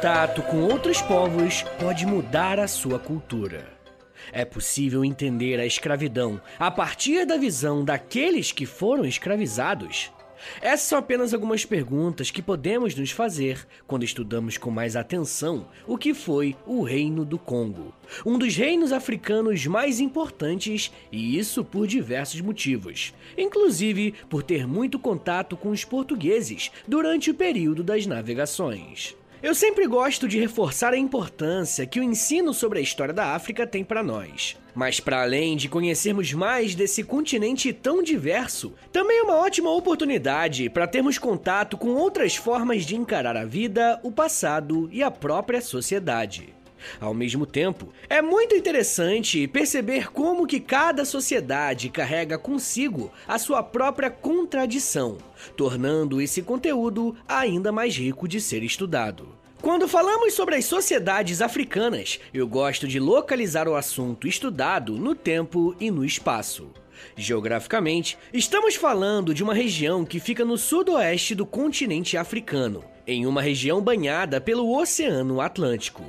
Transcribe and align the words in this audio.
contato 0.00 0.40
com 0.44 0.62
outros 0.62 1.02
povos 1.02 1.62
pode 1.78 2.06
mudar 2.06 2.58
a 2.58 2.66
sua 2.66 2.98
cultura. 2.98 3.68
É 4.32 4.46
possível 4.46 5.04
entender 5.04 5.60
a 5.60 5.66
escravidão 5.66 6.40
a 6.58 6.70
partir 6.70 7.26
da 7.26 7.36
visão 7.36 7.84
daqueles 7.84 8.50
que 8.50 8.64
foram 8.64 9.04
escravizados? 9.04 10.10
Essas 10.62 10.88
são 10.88 10.98
apenas 10.98 11.34
algumas 11.34 11.66
perguntas 11.66 12.30
que 12.30 12.40
podemos 12.40 12.94
nos 12.94 13.10
fazer 13.10 13.66
quando 13.86 14.02
estudamos 14.02 14.56
com 14.56 14.70
mais 14.70 14.96
atenção 14.96 15.68
o 15.86 15.98
que 15.98 16.14
foi 16.14 16.56
o 16.66 16.82
Reino 16.82 17.22
do 17.22 17.38
Congo, 17.38 17.92
um 18.24 18.38
dos 18.38 18.56
reinos 18.56 18.92
africanos 18.92 19.66
mais 19.66 20.00
importantes, 20.00 20.90
e 21.12 21.38
isso 21.38 21.62
por 21.62 21.86
diversos 21.86 22.40
motivos, 22.40 23.12
inclusive 23.36 24.14
por 24.30 24.42
ter 24.42 24.66
muito 24.66 24.98
contato 24.98 25.58
com 25.58 25.68
os 25.68 25.84
portugueses 25.84 26.70
durante 26.88 27.30
o 27.30 27.34
período 27.34 27.82
das 27.82 28.06
navegações. 28.06 29.19
Eu 29.42 29.54
sempre 29.54 29.86
gosto 29.86 30.28
de 30.28 30.38
reforçar 30.38 30.92
a 30.92 30.98
importância 30.98 31.86
que 31.86 31.98
o 31.98 32.02
ensino 32.02 32.52
sobre 32.52 32.78
a 32.78 32.82
história 32.82 33.14
da 33.14 33.34
África 33.34 33.66
tem 33.66 33.82
para 33.82 34.02
nós. 34.02 34.54
Mas 34.74 35.00
para 35.00 35.22
além 35.22 35.56
de 35.56 35.66
conhecermos 35.66 36.34
mais 36.34 36.74
desse 36.74 37.02
continente 37.02 37.72
tão 37.72 38.02
diverso, 38.02 38.74
também 38.92 39.18
é 39.18 39.22
uma 39.22 39.36
ótima 39.36 39.70
oportunidade 39.70 40.68
para 40.68 40.86
termos 40.86 41.16
contato 41.16 41.78
com 41.78 41.88
outras 41.88 42.36
formas 42.36 42.84
de 42.84 42.94
encarar 42.94 43.34
a 43.34 43.46
vida, 43.46 43.98
o 44.02 44.12
passado 44.12 44.90
e 44.92 45.02
a 45.02 45.10
própria 45.10 45.62
sociedade. 45.62 46.59
Ao 47.00 47.14
mesmo 47.14 47.46
tempo, 47.46 47.92
é 48.08 48.22
muito 48.22 48.54
interessante 48.54 49.46
perceber 49.46 50.10
como 50.12 50.46
que 50.46 50.60
cada 50.60 51.04
sociedade 51.04 51.88
carrega 51.88 52.38
consigo 52.38 53.12
a 53.26 53.38
sua 53.38 53.62
própria 53.62 54.10
contradição, 54.10 55.18
tornando 55.56 56.20
esse 56.20 56.42
conteúdo 56.42 57.16
ainda 57.28 57.72
mais 57.72 57.96
rico 57.96 58.26
de 58.26 58.40
ser 58.40 58.62
estudado. 58.62 59.40
Quando 59.60 59.86
falamos 59.86 60.32
sobre 60.32 60.56
as 60.56 60.64
sociedades 60.64 61.42
africanas, 61.42 62.18
eu 62.32 62.48
gosto 62.48 62.88
de 62.88 62.98
localizar 62.98 63.68
o 63.68 63.76
assunto 63.76 64.26
estudado 64.26 64.96
no 64.96 65.14
tempo 65.14 65.76
e 65.78 65.90
no 65.90 66.02
espaço. 66.02 66.70
Geograficamente, 67.14 68.16
estamos 68.32 68.74
falando 68.74 69.34
de 69.34 69.42
uma 69.42 69.52
região 69.52 70.04
que 70.04 70.18
fica 70.18 70.46
no 70.46 70.56
sudoeste 70.56 71.34
do 71.34 71.44
continente 71.44 72.16
africano, 72.16 72.82
em 73.06 73.26
uma 73.26 73.42
região 73.42 73.82
banhada 73.82 74.40
pelo 74.40 74.74
Oceano 74.74 75.42
Atlântico. 75.42 76.04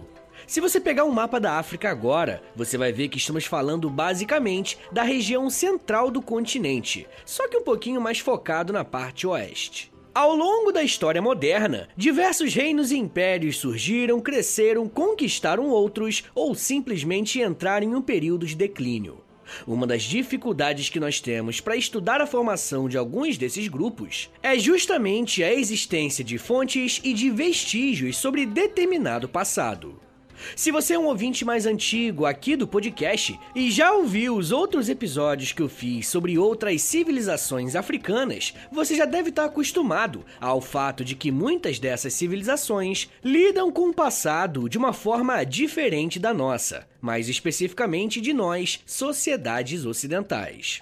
Se 0.52 0.60
você 0.60 0.82
pegar 0.82 1.06
um 1.06 1.12
mapa 1.12 1.40
da 1.40 1.54
África 1.54 1.90
agora, 1.90 2.44
você 2.54 2.78
vai 2.78 2.92
ver 2.92 3.08
que 3.08 3.18
estamos 3.18 3.46
falando 3.46 3.90
basicamente 3.90 4.78
da 4.92 5.02
região 5.02 5.50
central 5.50 6.12
do 6.12 6.22
continente, 6.22 7.08
só 7.26 7.48
que 7.48 7.56
um 7.56 7.64
pouquinho 7.64 8.02
mais 8.02 8.20
focado 8.20 8.74
na 8.74 8.84
parte 8.84 9.26
oeste. 9.26 9.94
Ao 10.14 10.36
longo 10.36 10.74
da 10.74 10.84
história 10.84 11.22
moderna, 11.22 11.88
diversos 11.96 12.54
reinos 12.54 12.92
e 12.92 12.98
impérios 12.98 13.60
surgiram, 13.60 14.20
cresceram, 14.20 14.90
conquistaram 14.90 15.70
outros 15.70 16.26
ou 16.36 16.54
simplesmente 16.54 17.40
entraram 17.40 17.88
em 17.88 17.96
um 17.96 18.02
período 18.02 18.46
de 18.46 18.54
declínio. 18.54 19.24
Uma 19.66 19.88
das 19.88 20.04
dificuldades 20.04 20.90
que 20.90 21.00
nós 21.00 21.22
temos 21.22 21.62
para 21.62 21.78
estudar 21.78 22.20
a 22.20 22.28
formação 22.28 22.90
de 22.90 22.98
alguns 22.98 23.38
desses 23.38 23.70
grupos 23.70 24.30
é 24.44 24.60
justamente 24.60 25.46
a 25.46 25.54
existência 25.54 26.26
de 26.26 26.38
fontes 26.38 27.00
e 27.06 27.14
de 27.14 27.30
vestígios 27.32 28.18
sobre 28.18 28.46
determinado 28.46 29.30
passado. 29.30 30.11
Se 30.56 30.72
você 30.72 30.94
é 30.94 31.00
um 31.00 31.06
ouvinte 31.06 31.46
mais 31.46 31.66
antigo 31.66 32.26
aqui 32.26 32.56
do 32.56 32.68
podcast 32.68 33.40
e 33.56 33.72
já 33.72 33.92
ouviu 33.92 34.36
os 34.36 34.52
outros 34.52 34.90
episódios 34.90 35.52
que 35.52 35.62
eu 35.62 35.70
fiz 35.70 36.08
sobre 36.08 36.38
outras 36.38 36.82
civilizações 36.82 37.76
africanas, 37.76 38.54
você 38.72 38.96
já 38.96 39.06
deve 39.06 39.30
estar 39.30 39.46
acostumado 39.46 40.26
ao 40.40 40.62
fato 40.62 41.04
de 41.04 41.16
que 41.16 41.32
muitas 41.32 41.80
dessas 41.80 42.14
civilizações 42.14 43.10
lidam 43.24 43.72
com 43.72 43.90
o 43.90 43.94
passado 43.94 44.68
de 44.68 44.78
uma 44.78 44.94
forma 44.94 45.44
diferente 45.44 46.20
da 46.20 46.34
nossa, 46.34 46.88
mais 47.00 47.30
especificamente 47.30 48.20
de 48.22 48.34
nós, 48.34 48.80
sociedades 48.86 49.86
ocidentais. 49.86 50.82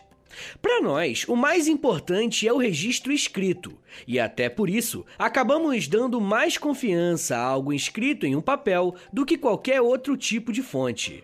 Para 0.61 0.81
nós, 0.81 1.25
o 1.27 1.35
mais 1.35 1.67
importante 1.67 2.47
é 2.47 2.53
o 2.53 2.57
registro 2.57 3.11
escrito, 3.11 3.77
e 4.07 4.19
até 4.19 4.49
por 4.49 4.69
isso 4.69 5.05
acabamos 5.17 5.87
dando 5.87 6.21
mais 6.21 6.57
confiança 6.57 7.37
a 7.37 7.41
algo 7.41 7.73
escrito 7.73 8.25
em 8.25 8.35
um 8.35 8.41
papel 8.41 8.95
do 9.11 9.25
que 9.25 9.37
qualquer 9.37 9.81
outro 9.81 10.15
tipo 10.15 10.51
de 10.51 10.61
fonte. 10.61 11.23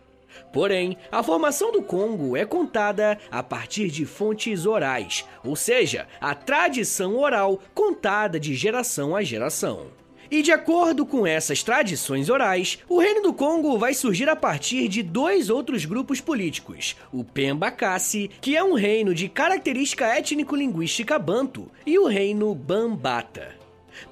Porém, 0.51 0.97
a 1.11 1.21
formação 1.23 1.71
do 1.71 1.81
Congo 1.81 2.35
é 2.35 2.45
contada 2.45 3.17
a 3.29 3.43
partir 3.43 3.89
de 3.89 4.05
fontes 4.05 4.66
orais, 4.66 5.25
ou 5.43 5.55
seja, 5.55 6.07
a 6.19 6.33
tradição 6.33 7.17
oral 7.17 7.59
contada 7.73 8.39
de 8.39 8.55
geração 8.55 9.16
a 9.16 9.23
geração. 9.23 9.87
E 10.29 10.41
de 10.41 10.51
acordo 10.51 11.05
com 11.05 11.25
essas 11.25 11.61
tradições 11.61 12.29
orais, 12.29 12.79
o 12.89 12.99
Reino 12.99 13.21
do 13.21 13.33
Congo 13.33 13.77
vai 13.77 13.93
surgir 13.93 14.27
a 14.27 14.35
partir 14.35 14.87
de 14.87 15.03
dois 15.03 15.49
outros 15.49 15.85
grupos 15.85 16.19
políticos: 16.19 16.95
o 17.11 17.23
Pemba-Kassi, 17.23 18.29
que 18.41 18.55
é 18.55 18.63
um 18.63 18.73
reino 18.73 19.13
de 19.13 19.29
característica 19.29 20.05
étnico-linguística 20.05 21.19
banto, 21.19 21.71
e 21.85 21.99
o 21.99 22.07
reino 22.07 22.53
Bambata. 22.55 23.55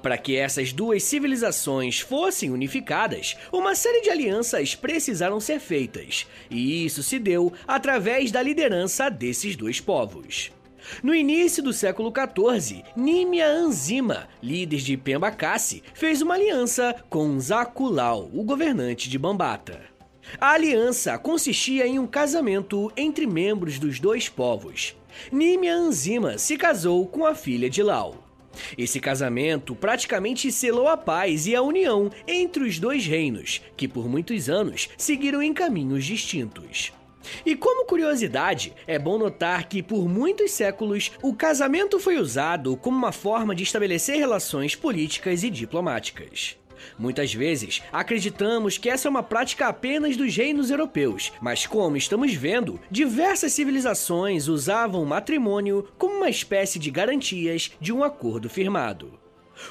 Para 0.02 0.16
que 0.16 0.36
essas 0.36 0.72
duas 0.72 1.02
civilizações 1.02 2.00
fossem 2.00 2.50
unificadas, 2.50 3.36
uma 3.52 3.74
série 3.74 4.00
de 4.00 4.10
alianças 4.10 4.74
precisaram 4.74 5.38
ser 5.40 5.60
feitas, 5.60 6.26
e 6.50 6.84
isso 6.86 7.02
se 7.02 7.18
deu 7.18 7.52
através 7.66 8.30
da 8.30 8.40
liderança 8.40 9.10
desses 9.10 9.56
dois 9.56 9.80
povos. 9.80 10.50
No 11.02 11.14
início 11.14 11.62
do 11.62 11.72
século 11.72 12.12
XIV, 12.12 12.84
Nimia 12.96 13.48
Anzima, 13.48 14.28
líder 14.42 14.78
de 14.78 14.96
Pembacassi, 14.96 15.82
fez 15.94 16.22
uma 16.22 16.34
aliança 16.34 16.94
com 17.08 17.38
Zaculau, 17.38 18.30
o 18.32 18.42
governante 18.42 19.08
de 19.08 19.18
Bambata. 19.18 19.80
A 20.40 20.52
aliança 20.52 21.18
consistia 21.18 21.86
em 21.86 21.98
um 21.98 22.06
casamento 22.06 22.90
entre 22.96 23.26
membros 23.26 23.78
dos 23.78 24.00
dois 24.00 24.28
povos. 24.28 24.96
Nimia 25.30 25.74
Anzima 25.74 26.38
se 26.38 26.56
casou 26.56 27.06
com 27.06 27.26
a 27.26 27.34
filha 27.34 27.70
de 27.70 27.82
Lau. 27.82 28.24
Esse 28.78 29.00
casamento 29.00 29.74
praticamente 29.74 30.50
selou 30.50 30.88
a 30.88 30.96
paz 30.96 31.46
e 31.46 31.54
a 31.54 31.62
união 31.62 32.10
entre 32.26 32.64
os 32.64 32.78
dois 32.78 33.04
reinos, 33.06 33.60
que 33.76 33.88
por 33.88 34.08
muitos 34.08 34.48
anos 34.48 34.88
seguiram 34.96 35.42
em 35.42 35.52
caminhos 35.52 36.04
distintos. 36.04 36.92
E 37.44 37.56
como 37.56 37.86
curiosidade, 37.86 38.72
é 38.86 38.98
bom 38.98 39.18
notar 39.18 39.68
que 39.68 39.82
por 39.82 40.08
muitos 40.08 40.50
séculos 40.52 41.12
o 41.22 41.34
casamento 41.34 41.98
foi 41.98 42.16
usado 42.16 42.76
como 42.76 42.96
uma 42.96 43.12
forma 43.12 43.54
de 43.54 43.62
estabelecer 43.62 44.16
relações 44.18 44.74
políticas 44.74 45.42
e 45.42 45.50
diplomáticas. 45.50 46.56
Muitas 46.98 47.32
vezes 47.32 47.82
acreditamos 47.92 48.78
que 48.78 48.88
essa 48.88 49.08
é 49.08 49.10
uma 49.10 49.22
prática 49.22 49.68
apenas 49.68 50.16
dos 50.16 50.36
reinos 50.36 50.70
europeus, 50.70 51.32
mas 51.40 51.66
como 51.66 51.96
estamos 51.96 52.34
vendo, 52.34 52.80
diversas 52.90 53.52
civilizações 53.52 54.48
usavam 54.48 55.02
o 55.02 55.06
matrimônio 55.06 55.88
como 55.98 56.14
uma 56.16 56.28
espécie 56.28 56.78
de 56.78 56.90
garantias 56.90 57.72
de 57.80 57.92
um 57.92 58.04
acordo 58.04 58.48
firmado. 58.48 59.23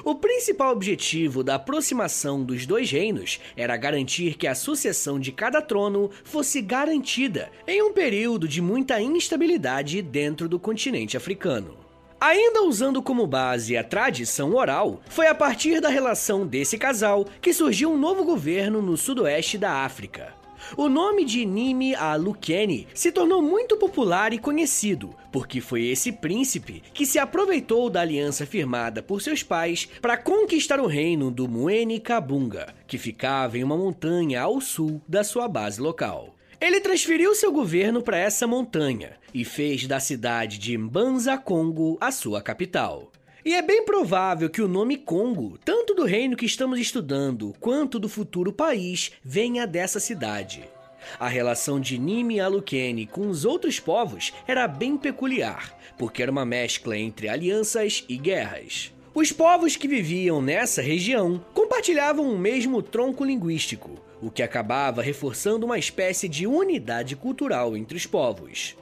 O 0.04 0.16
principal 0.16 0.72
objetivo 0.72 1.44
da 1.44 1.56
aproximação 1.56 2.44
dos 2.44 2.66
dois 2.66 2.90
reinos 2.90 3.40
era 3.56 3.78
garantir 3.78 4.36
que 4.36 4.48
a 4.48 4.56
sucessão 4.56 5.20
de 5.20 5.32
cada 5.32 5.62
trono 5.62 6.10
fosse 6.24 6.62
garantida 6.62 7.52
em 7.68 7.82
um 7.82 7.94
período 7.94 8.48
de 8.48 8.62
muita 8.62 9.02
instabilidade 9.02 10.02
dentro 10.02 10.48
do 10.48 10.60
continente 10.60 11.18
africano. 11.18 11.78
Ainda 12.20 12.64
usando 12.64 13.02
como 13.02 13.28
base 13.28 13.76
a 13.76 13.84
tradição 13.84 14.56
oral, 14.56 15.02
foi 15.10 15.28
a 15.28 15.36
partir 15.36 15.82
da 15.82 15.90
relação 15.90 16.48
desse 16.48 16.78
casal 16.78 17.26
que 17.42 17.54
surgiu 17.54 17.92
um 17.92 17.98
novo 17.98 18.24
governo 18.24 18.82
no 18.82 18.96
sudoeste 18.96 19.58
da 19.58 19.84
África. 19.84 20.43
O 20.76 20.90
nome 20.90 21.26
de 21.26 21.46
Nimi 21.46 21.96
Alukene 21.96 22.88
se 22.94 23.12
tornou 23.12 23.42
muito 23.42 23.78
popular 23.78 24.34
e 24.34 24.40
conhecido, 24.40 25.16
porque 25.32 25.62
foi 25.62 25.86
esse 25.86 26.12
príncipe 26.12 26.82
que 26.94 27.06
se 27.06 27.20
aproveitou 27.20 27.90
da 27.90 28.02
aliança 28.02 28.46
firmada 28.46 29.04
por 29.04 29.22
seus 29.22 29.44
pais 29.44 29.88
para 30.02 30.18
conquistar 30.18 30.80
o 30.80 30.88
reino 30.88 31.30
do 31.30 31.48
Muene 31.48 32.00
Kabunga, 32.00 32.74
que 32.88 32.98
ficava 32.98 33.58
em 33.58 33.64
uma 33.64 33.78
montanha 33.78 34.42
ao 34.42 34.60
sul 34.60 35.02
da 35.08 35.24
sua 35.24 35.48
base 35.48 35.80
local. 35.80 36.36
Ele 36.60 36.80
transferiu 36.80 37.36
seu 37.36 37.52
governo 37.52 38.02
para 38.02 38.18
essa 38.18 38.48
montanha 38.48 39.18
e 39.34 39.44
fez 39.44 39.86
da 39.86 40.00
cidade 40.00 40.58
de 40.58 40.78
Mbanza 40.78 41.38
Congo 41.38 41.98
a 42.00 42.12
sua 42.12 42.42
capital. 42.42 43.13
E 43.46 43.54
é 43.54 43.62
bem 43.62 43.84
provável 43.84 44.50
que 44.50 44.62
o 44.62 44.70
nome 44.70 44.96
Congo, 44.96 45.58
tanto 45.66 45.94
do 45.94 46.06
reino 46.06 46.38
que 46.38 46.46
estamos 46.46 46.80
estudando 46.80 47.54
quanto 47.60 48.00
do 48.00 48.08
futuro 48.08 48.54
país, 48.54 49.12
venha 49.22 49.68
dessa 49.68 50.00
cidade. 50.00 50.64
A 51.20 51.28
relação 51.28 51.78
de 51.78 51.98
Nimi 51.98 52.40
Alukene 52.40 53.06
com 53.06 53.28
os 53.28 53.44
outros 53.44 53.82
povos 53.82 54.34
era 54.48 54.66
bem 54.66 54.96
peculiar, 54.96 55.78
porque 55.98 56.24
era 56.24 56.32
uma 56.32 56.46
mescla 56.46 56.98
entre 56.98 57.28
alianças 57.28 58.06
e 58.08 58.16
guerras. 58.16 58.94
Os 59.14 59.34
povos 59.34 59.76
que 59.76 59.90
viviam 59.90 60.42
nessa 60.42 60.82
região 60.82 61.44
compartilhavam 61.54 62.34
o 62.34 62.40
mesmo 62.40 62.82
tronco 62.82 63.26
linguístico, 63.26 64.02
o 64.22 64.32
que 64.32 64.42
acabava 64.42 65.02
reforçando 65.02 65.66
uma 65.66 65.78
espécie 65.78 66.30
de 66.30 66.48
unidade 66.48 67.18
cultural 67.18 67.76
entre 67.76 67.98
os 67.98 68.06
povos. 68.06 68.78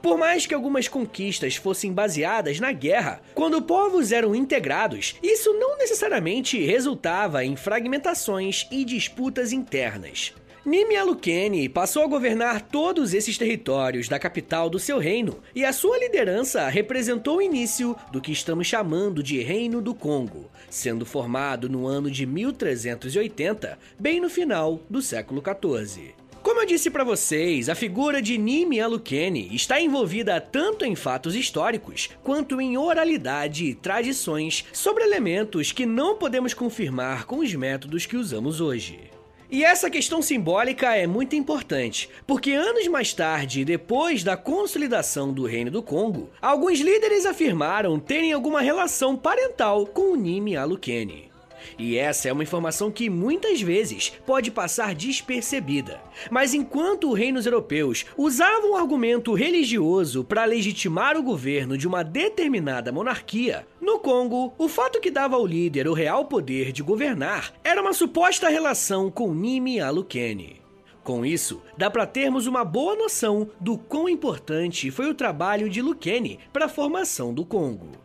Por 0.00 0.16
mais 0.18 0.46
que 0.46 0.54
algumas 0.54 0.88
conquistas 0.88 1.56
fossem 1.56 1.92
baseadas 1.92 2.60
na 2.60 2.72
guerra, 2.72 3.20
quando 3.34 3.62
povos 3.62 4.12
eram 4.12 4.34
integrados, 4.34 5.16
isso 5.22 5.52
não 5.54 5.78
necessariamente 5.78 6.62
resultava 6.64 7.44
em 7.44 7.56
fragmentações 7.56 8.66
e 8.70 8.84
disputas 8.84 9.52
internas. 9.52 10.34
Nimi 10.66 10.96
Alukene 10.96 11.68
passou 11.68 12.04
a 12.04 12.06
governar 12.06 12.62
todos 12.62 13.12
esses 13.12 13.36
territórios 13.36 14.08
da 14.08 14.18
capital 14.18 14.70
do 14.70 14.78
seu 14.78 14.98
reino, 14.98 15.42
e 15.54 15.62
a 15.62 15.74
sua 15.74 15.98
liderança 15.98 16.66
representou 16.70 17.36
o 17.36 17.42
início 17.42 17.94
do 18.10 18.18
que 18.18 18.32
estamos 18.32 18.66
chamando 18.66 19.22
de 19.22 19.42
Reino 19.42 19.82
do 19.82 19.94
Congo, 19.94 20.50
sendo 20.70 21.04
formado 21.04 21.68
no 21.68 21.86
ano 21.86 22.10
de 22.10 22.24
1380, 22.24 23.78
bem 23.98 24.20
no 24.20 24.30
final 24.30 24.80
do 24.88 25.02
século 25.02 25.42
14. 25.42 26.14
Como 26.44 26.60
eu 26.60 26.66
disse 26.66 26.90
para 26.90 27.02
vocês, 27.04 27.70
a 27.70 27.74
figura 27.74 28.20
de 28.20 28.36
Nimi 28.36 28.78
Alukene 28.78 29.48
está 29.56 29.80
envolvida 29.80 30.38
tanto 30.38 30.84
em 30.84 30.94
fatos 30.94 31.34
históricos 31.34 32.10
quanto 32.22 32.60
em 32.60 32.76
oralidade 32.76 33.64
e 33.64 33.74
tradições 33.74 34.62
sobre 34.70 35.04
elementos 35.04 35.72
que 35.72 35.86
não 35.86 36.18
podemos 36.18 36.52
confirmar 36.52 37.24
com 37.24 37.38
os 37.38 37.54
métodos 37.54 38.04
que 38.04 38.18
usamos 38.18 38.60
hoje. 38.60 39.10
E 39.50 39.64
essa 39.64 39.88
questão 39.88 40.20
simbólica 40.20 40.94
é 40.94 41.06
muito 41.06 41.34
importante, 41.34 42.10
porque 42.26 42.52
anos 42.52 42.86
mais 42.88 43.14
tarde, 43.14 43.64
depois 43.64 44.22
da 44.22 44.36
consolidação 44.36 45.32
do 45.32 45.46
Reino 45.46 45.70
do 45.70 45.82
Congo, 45.82 46.28
alguns 46.42 46.78
líderes 46.78 47.24
afirmaram 47.24 47.98
terem 47.98 48.34
alguma 48.34 48.60
relação 48.60 49.16
parental 49.16 49.86
com 49.86 50.12
o 50.12 50.16
Nimi 50.16 50.58
Alukene. 50.58 51.33
E 51.78 51.96
essa 51.96 52.28
é 52.28 52.32
uma 52.32 52.42
informação 52.42 52.90
que 52.90 53.08
muitas 53.10 53.60
vezes 53.60 54.12
pode 54.26 54.50
passar 54.50 54.94
despercebida. 54.94 56.00
Mas 56.30 56.54
enquanto 56.54 57.12
reinos 57.12 57.46
europeus 57.46 58.06
usavam 58.16 58.72
o 58.72 58.76
argumento 58.76 59.34
religioso 59.34 60.24
para 60.24 60.44
legitimar 60.44 61.16
o 61.16 61.22
governo 61.22 61.76
de 61.76 61.86
uma 61.86 62.02
determinada 62.02 62.92
monarquia, 62.92 63.66
no 63.80 63.98
Congo, 63.98 64.54
o 64.58 64.68
fato 64.68 65.00
que 65.00 65.10
dava 65.10 65.36
ao 65.36 65.46
líder 65.46 65.88
o 65.88 65.92
real 65.92 66.24
poder 66.24 66.72
de 66.72 66.82
governar 66.82 67.52
era 67.62 67.80
uma 67.80 67.92
suposta 67.92 68.48
relação 68.48 69.10
com 69.10 69.34
Nimi 69.34 69.80
Alukene. 69.80 70.64
Com 71.04 71.24
isso, 71.24 71.60
dá 71.76 71.90
para 71.90 72.06
termos 72.06 72.46
uma 72.46 72.64
boa 72.64 72.96
noção 72.96 73.50
do 73.60 73.76
quão 73.76 74.08
importante 74.08 74.90
foi 74.90 75.06
o 75.10 75.14
trabalho 75.14 75.68
de 75.68 75.82
Lukene 75.82 76.38
para 76.50 76.64
a 76.64 76.68
formação 76.68 77.34
do 77.34 77.44
Congo. 77.44 78.03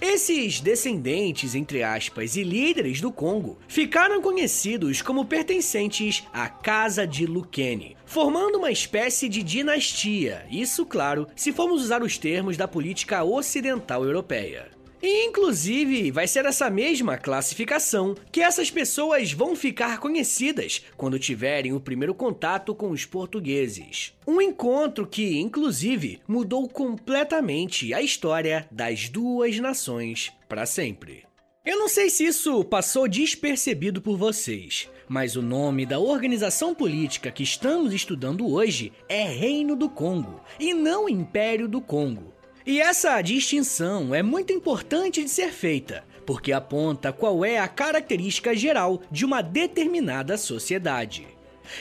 Esses 0.00 0.60
descendentes, 0.60 1.54
entre 1.54 1.82
aspas, 1.82 2.36
e 2.36 2.42
líderes 2.42 3.00
do 3.00 3.12
Congo 3.12 3.58
ficaram 3.68 4.20
conhecidos 4.20 5.00
como 5.02 5.24
pertencentes 5.24 6.24
à 6.32 6.48
Casa 6.48 7.06
de 7.06 7.26
Lukene, 7.26 7.96
formando 8.04 8.58
uma 8.58 8.70
espécie 8.70 9.28
de 9.28 9.42
dinastia, 9.42 10.46
isso, 10.50 10.84
claro, 10.84 11.26
se 11.36 11.52
formos 11.52 11.82
usar 11.82 12.02
os 12.02 12.18
termos 12.18 12.56
da 12.56 12.66
política 12.66 13.22
ocidental 13.22 14.04
europeia. 14.04 14.71
E 15.02 15.26
inclusive 15.26 16.12
vai 16.12 16.28
ser 16.28 16.44
essa 16.44 16.70
mesma 16.70 17.18
classificação 17.18 18.14
que 18.30 18.40
essas 18.40 18.70
pessoas 18.70 19.32
vão 19.32 19.56
ficar 19.56 19.98
conhecidas 19.98 20.84
quando 20.96 21.18
tiverem 21.18 21.72
o 21.72 21.80
primeiro 21.80 22.14
contato 22.14 22.72
com 22.72 22.90
os 22.90 23.04
portugueses. 23.04 24.14
Um 24.24 24.40
encontro 24.40 25.04
que, 25.04 25.40
inclusive, 25.40 26.20
mudou 26.28 26.68
completamente 26.68 27.92
a 27.92 28.00
história 28.00 28.68
das 28.70 29.08
duas 29.08 29.58
nações 29.58 30.32
para 30.48 30.66
sempre. 30.66 31.24
Eu 31.64 31.78
não 31.78 31.88
sei 31.88 32.08
se 32.08 32.24
isso 32.24 32.64
passou 32.64 33.08
despercebido 33.08 34.00
por 34.00 34.16
vocês, 34.16 34.88
mas 35.08 35.36
o 35.36 35.42
nome 35.42 35.84
da 35.84 35.98
organização 35.98 36.74
política 36.74 37.30
que 37.30 37.42
estamos 37.42 37.92
estudando 37.92 38.48
hoje 38.48 38.92
é 39.08 39.24
Reino 39.24 39.74
do 39.74 39.88
Congo 39.88 40.40
e 40.58 40.72
não 40.72 41.08
Império 41.08 41.68
do 41.68 41.80
Congo. 41.80 42.31
E 42.64 42.80
essa 42.80 43.20
distinção 43.20 44.14
é 44.14 44.22
muito 44.22 44.52
importante 44.52 45.22
de 45.24 45.28
ser 45.28 45.50
feita, 45.50 46.04
porque 46.24 46.52
aponta 46.52 47.12
qual 47.12 47.44
é 47.44 47.58
a 47.58 47.66
característica 47.66 48.54
geral 48.54 49.02
de 49.10 49.24
uma 49.24 49.42
determinada 49.42 50.38
sociedade. 50.38 51.26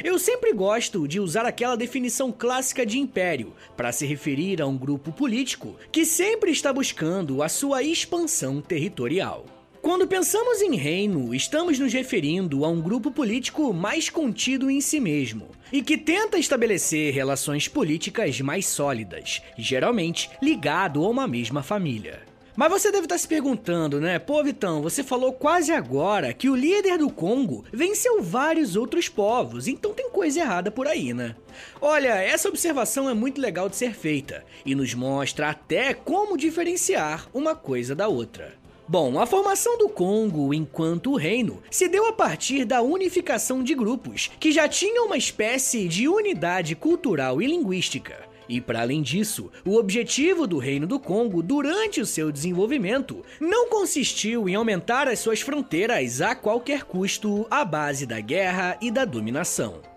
Eu 0.04 0.18
sempre 0.18 0.54
gosto 0.54 1.07
de 1.07 1.19
usar 1.19 1.45
aquela 1.45 1.78
definição 1.78 2.31
clássica 2.31 2.83
de 2.83 2.98
império 2.98 3.54
para 3.78 3.92
se 3.92 4.07
referir 4.07 4.60
a 4.60 4.66
um 4.66 4.78
grupo 4.78 5.12
político 5.12 5.75
que 5.92 6.04
sempre 6.04 6.51
está 6.51 6.74
buscando 6.74 7.44
a 7.44 7.50
sua 7.50 7.84
expansão 7.84 8.60
territorial. 8.60 9.61
Quando 9.81 10.06
pensamos 10.06 10.62
em 10.62 10.75
reino, 10.75 11.33
estamos 11.33 11.80
nos 11.80 11.92
referindo 11.92 12.63
a 12.63 12.69
um 12.69 12.80
grupo 12.80 13.10
político 13.10 13.74
mais 13.74 14.12
contido 14.12 14.69
em 14.69 14.80
si 14.80 15.00
mesmo 15.00 15.50
e 15.74 15.81
que 15.81 15.98
tenta 15.98 16.38
estabelecer 16.38 17.12
relações 17.12 17.68
políticas 17.68 18.39
mais 18.42 18.68
sólidas, 18.68 19.42
geralmente 19.57 20.30
ligado 20.39 21.04
a 21.04 21.10
uma 21.10 21.28
mesma 21.28 21.63
família. 21.63 22.22
Mas 22.56 22.69
você 22.69 22.92
deve 22.92 23.06
estar 23.06 23.18
se 23.18 23.28
perguntando, 23.28 24.00
né? 24.00 24.19
Pô, 24.19 24.44
Vitão, 24.44 24.83
você 24.83 25.04
falou 25.04 25.33
quase 25.33 25.72
agora 25.72 26.31
que 26.31 26.48
o 26.50 26.56
líder 26.56 27.00
do 27.00 27.10
Congo 27.10 27.66
venceu 27.74 28.22
vários 28.22 28.75
outros 28.75 29.10
povos, 29.10 29.68
então 29.68 29.94
tem 29.94 30.12
coisa 30.12 30.42
errada 30.42 30.69
por 30.69 30.88
aí, 30.88 31.12
né? 31.12 31.36
Olha, 31.81 32.22
essa 32.22 32.50
observação 32.50 33.10
é 33.10 33.16
muito 33.16 33.42
legal 33.42 33.68
de 33.68 33.77
ser 33.77 33.95
feita 33.95 34.45
e 34.63 34.75
nos 34.75 34.94
mostra 34.94 35.50
até 35.50 35.94
como 35.94 36.38
diferenciar 36.38 37.27
uma 37.34 37.56
coisa 37.56 37.95
da 37.95 38.07
outra. 38.07 38.61
Bom, 38.91 39.17
a 39.17 39.25
formação 39.25 39.77
do 39.77 39.88
Congo 39.88 40.53
enquanto 40.53 41.15
reino 41.15 41.63
se 41.71 41.88
deu 41.88 42.07
a 42.07 42.11
partir 42.11 42.65
da 42.65 42.81
unificação 42.81 43.63
de 43.63 43.73
grupos 43.73 44.29
que 44.38 44.51
já 44.51 44.67
tinham 44.67 45.05
uma 45.05 45.15
espécie 45.15 45.88
de 45.88 46.09
unidade 46.09 46.75
cultural 46.75 47.41
e 47.41 47.47
linguística. 47.47 48.21
E 48.49 48.59
para 48.59 48.81
além 48.81 49.01
disso, 49.01 49.49
o 49.65 49.77
objetivo 49.77 50.45
do 50.45 50.57
Reino 50.57 50.85
do 50.85 50.99
Congo 50.99 51.41
durante 51.41 52.01
o 52.01 52.05
seu 52.05 52.33
desenvolvimento 52.33 53.23
não 53.39 53.69
consistiu 53.69 54.49
em 54.49 54.55
aumentar 54.55 55.07
as 55.07 55.19
suas 55.19 55.39
fronteiras 55.39 56.19
a 56.19 56.35
qualquer 56.35 56.83
custo 56.83 57.47
à 57.49 57.63
base 57.63 58.05
da 58.05 58.19
guerra 58.19 58.77
e 58.81 58.91
da 58.91 59.05
dominação. 59.05 59.90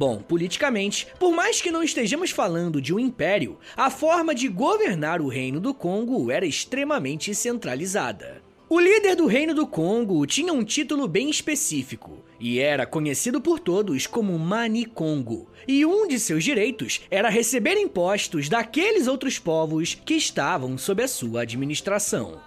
Bom, 0.00 0.16
politicamente, 0.16 1.06
por 1.18 1.30
mais 1.30 1.60
que 1.60 1.70
não 1.70 1.82
estejamos 1.82 2.30
falando 2.30 2.80
de 2.80 2.94
um 2.94 2.98
império, 2.98 3.58
a 3.76 3.90
forma 3.90 4.34
de 4.34 4.48
governar 4.48 5.20
o 5.20 5.28
Reino 5.28 5.60
do 5.60 5.74
Congo 5.74 6.30
era 6.30 6.46
extremamente 6.46 7.34
centralizada. 7.34 8.42
O 8.66 8.80
líder 8.80 9.14
do 9.14 9.26
Reino 9.26 9.52
do 9.52 9.66
Congo 9.66 10.24
tinha 10.24 10.54
um 10.54 10.64
título 10.64 11.06
bem 11.06 11.28
específico 11.28 12.24
e 12.40 12.58
era 12.58 12.86
conhecido 12.86 13.42
por 13.42 13.60
todos 13.60 14.06
como 14.06 14.38
Mani 14.38 14.86
Congo, 14.86 15.50
e 15.68 15.84
um 15.84 16.08
de 16.08 16.18
seus 16.18 16.44
direitos 16.44 17.02
era 17.10 17.28
receber 17.28 17.76
impostos 17.76 18.48
daqueles 18.48 19.06
outros 19.06 19.38
povos 19.38 20.00
que 20.02 20.14
estavam 20.14 20.78
sob 20.78 21.02
a 21.02 21.08
sua 21.08 21.42
administração. 21.42 22.40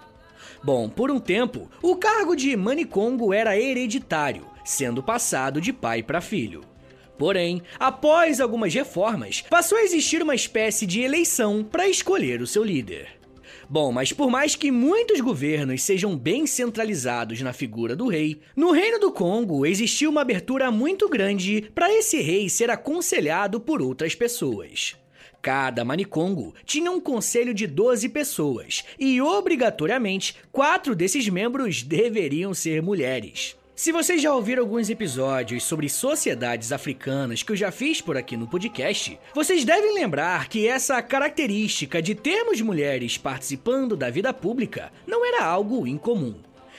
Bom, 0.64 0.90
por 0.90 1.12
um 1.12 1.20
tempo, 1.20 1.70
o 1.84 1.98
cargo 1.98 2.36
de 2.36 2.58
Mani 2.58 2.84
Congo 2.84 3.32
era 3.32 3.56
hereditário, 3.56 4.48
sendo 4.66 5.04
passado 5.04 5.62
de 5.62 5.72
pai 5.72 6.02
para 6.02 6.20
filho. 6.20 6.73
Porém, 7.18 7.62
após 7.80 8.42
algumas 8.42 8.74
reformas, 8.74 9.44
passou 9.50 9.78
a 9.78 9.84
existir 9.84 10.22
uma 10.22 10.36
espécie 10.36 10.86
de 10.86 11.02
eleição 11.02 11.64
para 11.64 11.88
escolher 11.88 12.42
o 12.42 12.48
seu 12.48 12.64
líder. 12.64 13.24
Bom, 13.70 13.92
mas 13.92 14.12
por 14.12 14.30
mais 14.30 14.56
que 14.56 14.72
muitos 14.72 15.22
governos 15.22 15.84
sejam 15.84 16.18
bem 16.18 16.46
centralizados 16.46 17.42
na 17.42 17.54
figura 17.54 17.96
do 17.96 18.08
rei, 18.08 18.42
no 18.56 18.72
Reino 18.72 19.00
do 19.00 19.12
Congo 19.12 19.66
existiu 19.66 20.10
uma 20.10 20.22
abertura 20.22 20.70
muito 20.70 21.08
grande 21.10 21.70
para 21.74 21.92
esse 21.92 22.22
rei 22.22 22.50
ser 22.50 22.70
aconselhado 22.70 23.60
por 23.60 23.82
outras 23.82 24.14
pessoas. 24.14 24.96
Cada 25.42 25.84
manicongo 25.84 26.54
tinha 26.66 26.92
um 26.92 27.02
conselho 27.02 27.54
de 27.54 27.68
12 27.68 28.10
pessoas 28.10 28.84
e, 28.98 29.22
obrigatoriamente, 29.22 30.36
quatro 30.52 30.96
desses 30.96 31.28
membros 31.28 31.84
deveriam 31.84 32.54
ser 32.54 32.82
mulheres. 32.82 33.56
Se 33.76 33.92
vocês 33.92 34.22
já 34.22 34.32
ouviram 34.32 34.62
alguns 34.62 34.88
episódios 34.92 35.64
sobre 35.64 35.90
sociedades 35.90 36.72
africanas 36.72 37.42
que 37.42 37.52
eu 37.52 37.56
já 37.56 37.72
fiz 37.72 38.02
por 38.02 38.16
aqui 38.16 38.38
no 38.38 38.48
podcast, 38.48 39.20
vocês 39.34 39.66
devem 39.66 39.96
lembrar 39.96 40.48
que 40.48 40.68
essa 40.68 41.02
característica 41.02 42.00
de 42.00 42.14
termos 42.14 42.62
mulheres 42.62 43.18
participando 43.18 43.98
da 43.98 44.12
vida 44.12 44.32
pública 44.32 44.92
não 45.08 45.26
era 45.26 45.44
algo 45.44 45.88
incomum. 45.88 46.36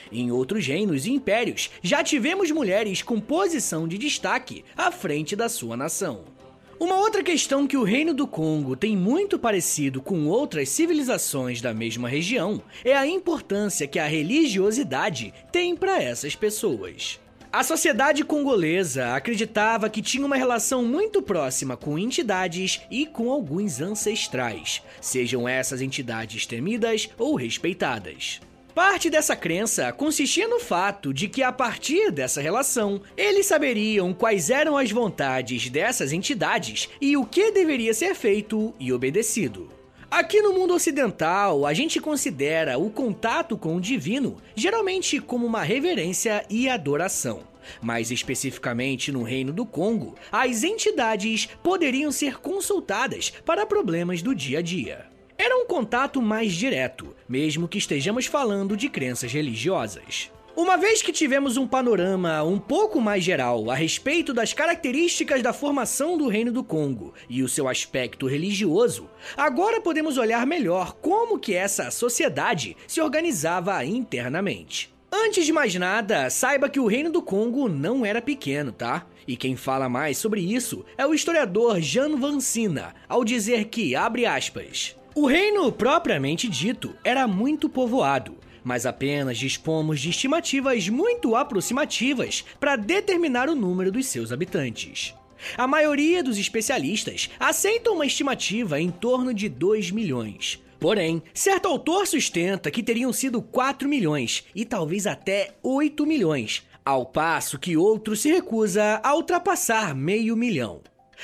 Em 0.09 0.31
outros 0.31 0.65
reinos 0.65 1.05
e 1.05 1.11
impérios, 1.11 1.69
já 1.83 2.01
tivemos 2.01 2.49
mulheres 2.49 3.01
com 3.01 3.19
posição 3.19 3.85
de 3.89 3.97
destaque 3.97 4.63
à 4.77 4.89
frente 4.89 5.35
da 5.35 5.49
sua 5.49 5.75
nação. 5.75 6.34
Uma 6.77 6.97
outra 6.97 7.23
questão 7.23 7.65
que 7.65 7.77
o 7.77 7.83
Reino 7.83 8.13
do 8.13 8.27
Congo 8.27 8.75
tem 8.75 8.97
muito 8.97 9.39
parecido 9.39 10.01
com 10.01 10.27
outras 10.27 10.67
civilizações 10.67 11.61
da 11.61 11.73
mesma 11.73 12.09
região 12.09 12.61
é 12.83 12.93
a 12.93 13.07
importância 13.07 13.87
que 13.87 13.97
a 13.97 14.05
religiosidade 14.05 15.33
tem 15.53 15.73
para 15.73 16.03
essas 16.03 16.35
pessoas. 16.35 17.17
A 17.49 17.63
sociedade 17.63 18.25
congolesa 18.25 19.15
acreditava 19.15 19.89
que 19.89 20.01
tinha 20.01 20.25
uma 20.25 20.35
relação 20.35 20.83
muito 20.83 21.21
próxima 21.21 21.77
com 21.77 21.97
entidades 21.97 22.81
e 22.91 23.05
com 23.05 23.31
alguns 23.31 23.79
ancestrais, 23.79 24.81
sejam 24.99 25.47
essas 25.47 25.81
entidades 25.81 26.45
temidas 26.45 27.09
ou 27.17 27.35
respeitadas. 27.35 28.41
Parte 28.75 29.09
dessa 29.09 29.37
crença 29.37 29.89
consistia 29.93 30.49
no 30.49 30.59
fato 30.59 31.13
de 31.13 31.29
que, 31.29 31.41
a 31.41 31.49
partir 31.49 32.11
dessa 32.11 32.41
relação, 32.41 33.01
eles 33.15 33.45
saberiam 33.45 34.13
quais 34.13 34.49
eram 34.49 34.75
as 34.75 34.91
vontades 34.91 35.69
dessas 35.69 36.11
entidades 36.11 36.89
e 36.99 37.15
o 37.15 37.25
que 37.25 37.51
deveria 37.51 37.93
ser 37.93 38.13
feito 38.13 38.75
e 38.77 38.91
obedecido. 38.91 39.69
Aqui 40.11 40.41
no 40.41 40.51
mundo 40.51 40.73
ocidental, 40.73 41.65
a 41.65 41.73
gente 41.73 42.01
considera 42.01 42.77
o 42.77 42.89
contato 42.89 43.57
com 43.57 43.77
o 43.77 43.81
divino 43.81 44.41
geralmente 44.53 45.21
como 45.21 45.45
uma 45.45 45.63
reverência 45.63 46.45
e 46.49 46.67
adoração. 46.67 47.43
Mais 47.81 48.11
especificamente 48.11 49.09
no 49.09 49.23
Reino 49.23 49.53
do 49.53 49.65
Congo, 49.65 50.15
as 50.29 50.65
entidades 50.65 51.47
poderiam 51.63 52.11
ser 52.11 52.39
consultadas 52.39 53.29
para 53.45 53.65
problemas 53.65 54.21
do 54.21 54.35
dia 54.35 54.59
a 54.59 54.61
dia. 54.61 55.14
Era 55.37 55.57
um 55.57 55.65
contato 55.65 56.21
mais 56.21 56.53
direto, 56.53 57.13
mesmo 57.27 57.67
que 57.67 57.77
estejamos 57.77 58.25
falando 58.25 58.77
de 58.77 58.87
crenças 58.87 59.33
religiosas. 59.33 60.31
Uma 60.55 60.77
vez 60.77 61.01
que 61.01 61.11
tivemos 61.11 61.57
um 61.57 61.67
panorama 61.67 62.41
um 62.43 62.57
pouco 62.57 63.01
mais 63.01 63.21
geral 63.21 63.69
a 63.69 63.75
respeito 63.75 64.33
das 64.33 64.53
características 64.53 65.41
da 65.41 65.51
formação 65.51 66.17
do 66.17 66.29
Reino 66.29 66.49
do 66.49 66.63
Congo 66.63 67.13
e 67.29 67.43
o 67.43 67.49
seu 67.49 67.67
aspecto 67.67 68.25
religioso, 68.25 69.09
agora 69.35 69.81
podemos 69.81 70.17
olhar 70.17 70.47
melhor 70.47 70.93
como 70.93 71.37
que 71.37 71.53
essa 71.53 71.91
sociedade 71.91 72.77
se 72.87 73.01
organizava 73.01 73.83
internamente. 73.83 74.95
Antes 75.11 75.45
de 75.45 75.51
mais 75.51 75.75
nada, 75.75 76.29
saiba 76.29 76.69
que 76.69 76.79
o 76.79 76.87
Reino 76.87 77.11
do 77.11 77.21
Congo 77.21 77.67
não 77.67 78.05
era 78.05 78.21
pequeno, 78.21 78.71
tá? 78.71 79.05
E 79.27 79.35
quem 79.35 79.57
fala 79.57 79.89
mais 79.89 80.17
sobre 80.17 80.39
isso 80.39 80.85
é 80.97 81.05
o 81.05 81.13
historiador 81.13 81.81
Jean 81.81 82.15
Vancina, 82.15 82.95
ao 83.09 83.25
dizer 83.25 83.65
que, 83.65 83.93
abre 83.93 84.25
aspas, 84.25 84.95
o 85.15 85.25
reino 85.25 85.71
propriamente 85.71 86.49
dito 86.49 86.93
era 87.01 87.25
muito 87.25 87.69
povoado, 87.69 88.35
mas 88.61 88.85
apenas 88.85 89.37
dispomos 89.37 90.01
de 90.01 90.09
estimativas 90.09 90.89
muito 90.89 91.37
aproximativas 91.37 92.43
para 92.59 92.75
determinar 92.75 93.47
o 93.47 93.55
número 93.55 93.93
dos 93.93 94.07
seus 94.07 94.33
habitantes. 94.33 95.13
A 95.57 95.65
maioria 95.65 96.21
dos 96.21 96.37
especialistas 96.37 97.29
aceitam 97.39 97.93
uma 97.93 98.05
estimativa 98.05 98.77
em 98.79 98.91
torno 98.91 99.33
de 99.33 99.47
2 99.47 99.91
milhões. 99.91 100.61
Porém, 100.81 101.23
certo 101.33 101.69
autor 101.69 102.05
sustenta 102.05 102.69
que 102.69 102.83
teriam 102.83 103.13
sido 103.13 103.41
4 103.41 103.87
milhões 103.87 104.43
e 104.53 104.65
talvez 104.65 105.07
até 105.07 105.55
8 105.63 106.05
milhões, 106.05 106.63
ao 106.83 107.05
passo 107.05 107.57
que 107.57 107.77
outro 107.77 108.17
se 108.17 108.29
recusa 108.29 108.99
a 109.01 109.15
ultrapassar 109.15 109.95
meio 109.95 110.35
milhão. 110.35 110.81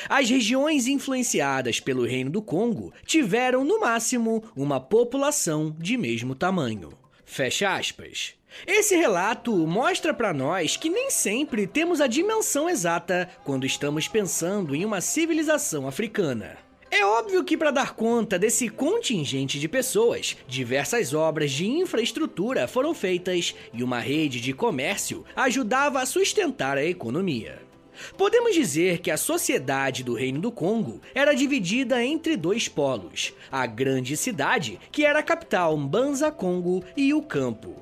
As 0.07 0.29
regiões 0.29 0.87
influenciadas 0.87 1.79
pelo 1.79 2.05
Reino 2.05 2.29
do 2.29 2.41
Congo 2.41 2.93
tiveram, 3.05 3.63
no 3.63 3.79
máximo, 3.79 4.43
uma 4.55 4.79
população 4.79 5.75
de 5.79 5.97
mesmo 5.97 6.35
tamanho. 6.35 6.89
Fecha 7.25 7.73
aspas. 7.75 8.33
Esse 8.67 8.95
relato 8.95 9.55
mostra 9.65 10.13
para 10.13 10.33
nós 10.33 10.75
que 10.75 10.89
nem 10.89 11.09
sempre 11.09 11.65
temos 11.65 12.01
a 12.01 12.07
dimensão 12.07 12.69
exata 12.69 13.29
quando 13.43 13.65
estamos 13.65 14.07
pensando 14.07 14.75
em 14.75 14.83
uma 14.83 14.99
civilização 14.99 15.87
africana. 15.87 16.57
É 16.91 17.05
óbvio 17.05 17.41
que, 17.45 17.55
para 17.55 17.71
dar 17.71 17.95
conta 17.95 18.37
desse 18.37 18.67
contingente 18.67 19.57
de 19.57 19.69
pessoas, 19.69 20.35
diversas 20.45 21.13
obras 21.13 21.49
de 21.49 21.65
infraestrutura 21.65 22.67
foram 22.67 22.93
feitas 22.93 23.55
e 23.73 23.81
uma 23.81 23.99
rede 23.99 24.41
de 24.41 24.51
comércio 24.51 25.23
ajudava 25.33 26.01
a 26.01 26.05
sustentar 26.05 26.77
a 26.77 26.83
economia. 26.83 27.70
Podemos 28.17 28.53
dizer 28.53 28.99
que 28.99 29.11
a 29.11 29.17
sociedade 29.17 30.03
do 30.03 30.13
Reino 30.13 30.39
do 30.39 30.51
Congo 30.51 31.01
era 31.13 31.33
dividida 31.33 32.03
entre 32.03 32.35
dois 32.35 32.67
polos: 32.67 33.33
a 33.51 33.65
grande 33.65 34.15
cidade, 34.17 34.79
que 34.91 35.05
era 35.05 35.19
a 35.19 35.23
capital 35.23 35.75
Mbanza 35.77 36.31
Congo, 36.31 36.83
e 36.95 37.13
o 37.13 37.21
campo. 37.21 37.75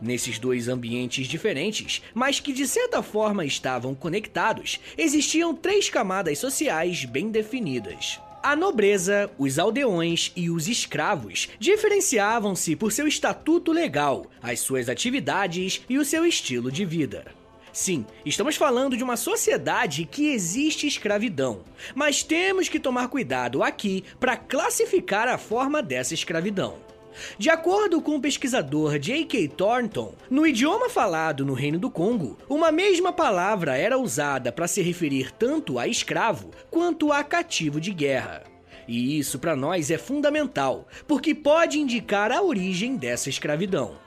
Nesses 0.00 0.38
dois 0.38 0.68
ambientes 0.68 1.26
diferentes, 1.26 2.02
mas 2.14 2.40
que 2.40 2.52
de 2.52 2.66
certa 2.66 3.02
forma 3.02 3.44
estavam 3.44 3.94
conectados, 3.94 4.80
existiam 4.96 5.54
três 5.54 5.88
camadas 5.88 6.38
sociais 6.38 7.04
bem 7.04 7.30
definidas. 7.30 8.18
A 8.42 8.54
nobreza, 8.54 9.30
os 9.38 9.58
aldeões 9.58 10.30
e 10.36 10.50
os 10.50 10.68
escravos 10.68 11.48
diferenciavam-se 11.58 12.76
por 12.76 12.92
seu 12.92 13.08
estatuto 13.08 13.72
legal, 13.72 14.26
as 14.42 14.60
suas 14.60 14.90
atividades 14.90 15.80
e 15.88 15.96
o 15.96 16.04
seu 16.04 16.26
estilo 16.26 16.70
de 16.70 16.84
vida. 16.84 17.24
Sim, 17.74 18.06
estamos 18.24 18.54
falando 18.54 18.96
de 18.96 19.02
uma 19.02 19.16
sociedade 19.16 20.04
que 20.04 20.28
existe 20.28 20.86
escravidão, 20.86 21.64
mas 21.92 22.22
temos 22.22 22.68
que 22.68 22.78
tomar 22.78 23.08
cuidado 23.08 23.64
aqui 23.64 24.04
para 24.20 24.36
classificar 24.36 25.26
a 25.26 25.36
forma 25.36 25.82
dessa 25.82 26.14
escravidão. 26.14 26.76
De 27.36 27.50
acordo 27.50 28.00
com 28.00 28.14
o 28.14 28.20
pesquisador 28.20 28.96
J.K. 29.00 29.48
Thornton, 29.48 30.14
no 30.30 30.46
idioma 30.46 30.88
falado 30.88 31.44
no 31.44 31.52
Reino 31.52 31.76
do 31.76 31.90
Congo, 31.90 32.38
uma 32.48 32.70
mesma 32.70 33.12
palavra 33.12 33.76
era 33.76 33.98
usada 33.98 34.52
para 34.52 34.68
se 34.68 34.80
referir 34.80 35.32
tanto 35.32 35.76
a 35.76 35.88
escravo 35.88 36.52
quanto 36.70 37.10
a 37.10 37.24
cativo 37.24 37.80
de 37.80 37.92
guerra. 37.92 38.44
E 38.86 39.18
isso 39.18 39.36
para 39.36 39.56
nós 39.56 39.90
é 39.90 39.98
fundamental, 39.98 40.86
porque 41.08 41.34
pode 41.34 41.80
indicar 41.80 42.30
a 42.30 42.40
origem 42.40 42.96
dessa 42.96 43.28
escravidão. 43.28 44.03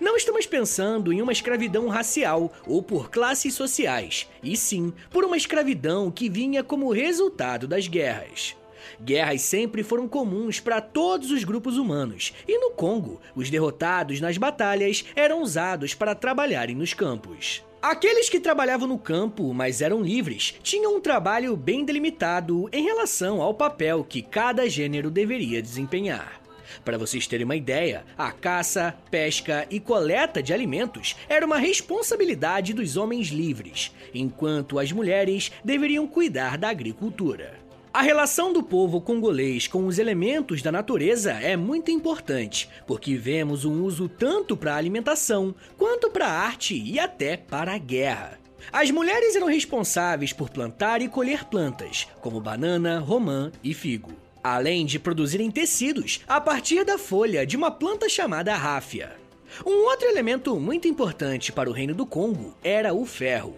Não 0.00 0.16
estamos 0.16 0.46
pensando 0.46 1.12
em 1.12 1.20
uma 1.22 1.32
escravidão 1.32 1.88
racial 1.88 2.52
ou 2.66 2.82
por 2.82 3.10
classes 3.10 3.54
sociais, 3.54 4.28
e 4.42 4.56
sim 4.56 4.92
por 5.10 5.24
uma 5.24 5.36
escravidão 5.36 6.10
que 6.10 6.28
vinha 6.28 6.62
como 6.62 6.92
resultado 6.92 7.66
das 7.66 7.88
guerras. 7.88 8.56
Guerras 9.00 9.42
sempre 9.42 9.82
foram 9.82 10.08
comuns 10.08 10.60
para 10.60 10.80
todos 10.80 11.30
os 11.30 11.44
grupos 11.44 11.76
humanos, 11.76 12.32
e 12.46 12.58
no 12.58 12.70
Congo, 12.70 13.20
os 13.34 13.50
derrotados 13.50 14.20
nas 14.20 14.36
batalhas 14.36 15.04
eram 15.14 15.42
usados 15.42 15.94
para 15.94 16.14
trabalharem 16.14 16.74
nos 16.74 16.94
campos. 16.94 17.62
Aqueles 17.80 18.28
que 18.28 18.38
trabalhavam 18.38 18.86
no 18.86 18.98
campo, 18.98 19.52
mas 19.52 19.80
eram 19.80 20.02
livres, 20.02 20.54
tinham 20.62 20.96
um 20.96 21.00
trabalho 21.00 21.56
bem 21.56 21.84
delimitado 21.84 22.68
em 22.72 22.84
relação 22.84 23.42
ao 23.42 23.54
papel 23.54 24.04
que 24.04 24.22
cada 24.22 24.68
gênero 24.68 25.10
deveria 25.10 25.60
desempenhar. 25.60 26.41
Para 26.84 26.98
vocês 26.98 27.26
terem 27.26 27.44
uma 27.44 27.56
ideia, 27.56 28.04
a 28.16 28.30
caça, 28.32 28.94
pesca 29.10 29.66
e 29.70 29.78
coleta 29.78 30.42
de 30.42 30.52
alimentos 30.52 31.16
era 31.28 31.46
uma 31.46 31.58
responsabilidade 31.58 32.72
dos 32.72 32.96
homens 32.96 33.28
livres, 33.28 33.94
enquanto 34.14 34.78
as 34.78 34.92
mulheres 34.92 35.52
deveriam 35.64 36.06
cuidar 36.06 36.58
da 36.58 36.68
agricultura. 36.68 37.62
A 37.94 38.00
relação 38.00 38.54
do 38.54 38.62
povo 38.62 39.02
congolês 39.02 39.68
com 39.68 39.86
os 39.86 39.98
elementos 39.98 40.62
da 40.62 40.72
natureza 40.72 41.32
é 41.32 41.58
muito 41.58 41.90
importante, 41.90 42.66
porque 42.86 43.16
vemos 43.16 43.66
um 43.66 43.82
uso 43.82 44.08
tanto 44.08 44.56
para 44.56 44.72
a 44.72 44.78
alimentação 44.78 45.54
quanto 45.76 46.10
para 46.10 46.26
a 46.26 46.40
arte 46.40 46.74
e 46.74 46.98
até 46.98 47.36
para 47.36 47.74
a 47.74 47.78
guerra. 47.78 48.38
As 48.72 48.90
mulheres 48.90 49.36
eram 49.36 49.46
responsáveis 49.46 50.32
por 50.32 50.48
plantar 50.48 51.02
e 51.02 51.08
colher 51.08 51.44
plantas, 51.44 52.08
como 52.22 52.40
banana, 52.40 52.98
romã 52.98 53.52
e 53.62 53.74
figo 53.74 54.21
além 54.42 54.84
de 54.84 54.98
produzirem 54.98 55.50
tecidos 55.50 56.20
a 56.26 56.40
partir 56.40 56.84
da 56.84 56.98
folha 56.98 57.46
de 57.46 57.56
uma 57.56 57.70
planta 57.70 58.08
chamada 58.08 58.54
ráfia. 58.54 59.16
Um 59.66 59.84
outro 59.84 60.08
elemento 60.08 60.58
muito 60.58 60.88
importante 60.88 61.52
para 61.52 61.68
o 61.68 61.72
reino 61.72 61.94
do 61.94 62.06
Congo 62.06 62.54
era 62.62 62.94
o 62.94 63.04
ferro. 63.04 63.54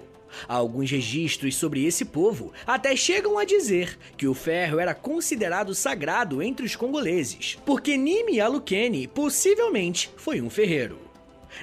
Alguns 0.49 0.91
registros 0.91 1.55
sobre 1.55 1.85
esse 1.85 2.05
povo 2.05 2.53
até 2.67 2.97
chegam 2.97 3.39
a 3.39 3.45
dizer 3.45 3.97
que 4.17 4.27
o 4.27 4.35
ferro 4.35 4.81
era 4.81 4.95
considerado 4.95 5.75
sagrado 5.75 6.43
entre 6.43 6.67
os 6.67 6.75
congoleses, 6.75 7.57
porque 7.65 7.97
Nimi 7.97 8.41
Alukene 8.41 9.07
possivelmente 9.07 10.11
foi 10.17 10.41
um 10.41 10.51
ferreiro. 10.51 10.99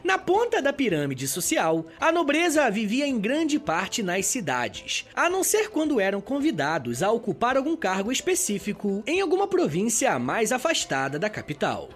Na 0.03 0.17
ponta 0.17 0.61
da 0.61 0.73
pirâmide 0.73 1.27
social, 1.27 1.85
a 1.99 2.11
nobreza 2.11 2.69
vivia 2.69 3.05
em 3.05 3.19
grande 3.19 3.59
parte 3.59 4.01
nas 4.01 4.25
cidades, 4.25 5.05
a 5.15 5.29
não 5.29 5.43
ser 5.43 5.69
quando 5.69 5.99
eram 5.99 6.21
convidados 6.21 7.03
a 7.03 7.11
ocupar 7.11 7.57
algum 7.57 7.75
cargo 7.75 8.11
específico 8.11 9.03
em 9.05 9.21
alguma 9.21 9.47
província 9.47 10.17
mais 10.17 10.51
afastada 10.51 11.19
da 11.19 11.29
capital. 11.29 11.89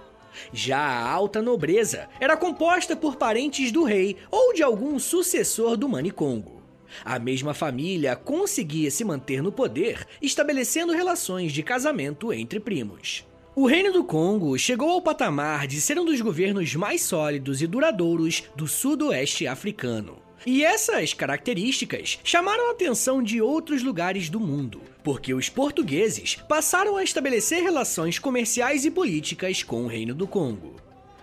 Já 0.51 0.79
a 0.79 1.09
alta 1.09 1.41
nobreza 1.41 2.09
era 2.19 2.37
composta 2.37 2.95
por 2.95 3.15
parentes 3.15 3.71
do 3.71 3.83
rei 3.83 4.17
ou 4.29 4.53
de 4.53 4.61
algum 4.61 4.99
sucessor 4.99 5.77
do 5.77 5.87
Manicongo. 5.87 6.61
A 7.03 7.19
mesma 7.19 7.53
família 7.53 8.15
conseguia 8.15 8.91
se 8.91 9.03
manter 9.03 9.41
no 9.41 9.51
poder, 9.51 10.05
estabelecendo 10.21 10.93
relações 10.93 11.51
de 11.51 11.63
casamento 11.63 12.31
entre 12.31 12.59
primos. 12.59 13.25
O 13.57 13.67
Reino 13.67 13.93
do 13.93 14.03
Congo 14.03 14.59
chegou 14.59 14.89
ao 14.89 15.01
patamar 15.01 15.65
de 15.65 15.79
ser 15.79 15.97
um 15.97 16.03
dos 16.03 16.19
governos 16.19 16.75
mais 16.75 17.01
sólidos 17.03 17.61
e 17.61 17.67
duradouros 17.67 18.43
do 18.53 18.67
sudoeste 18.67 19.47
africano. 19.47 20.17
E 20.45 20.61
essas 20.61 21.13
características 21.13 22.19
chamaram 22.21 22.67
a 22.67 22.71
atenção 22.73 23.23
de 23.23 23.41
outros 23.41 23.81
lugares 23.81 24.27
do 24.27 24.41
mundo, 24.41 24.81
porque 25.01 25.33
os 25.33 25.47
portugueses 25.47 26.35
passaram 26.49 26.97
a 26.97 27.03
estabelecer 27.03 27.63
relações 27.63 28.19
comerciais 28.19 28.83
e 28.83 28.91
políticas 28.91 29.63
com 29.63 29.85
o 29.85 29.87
Reino 29.87 30.13
do 30.13 30.27
Congo. 30.27 30.75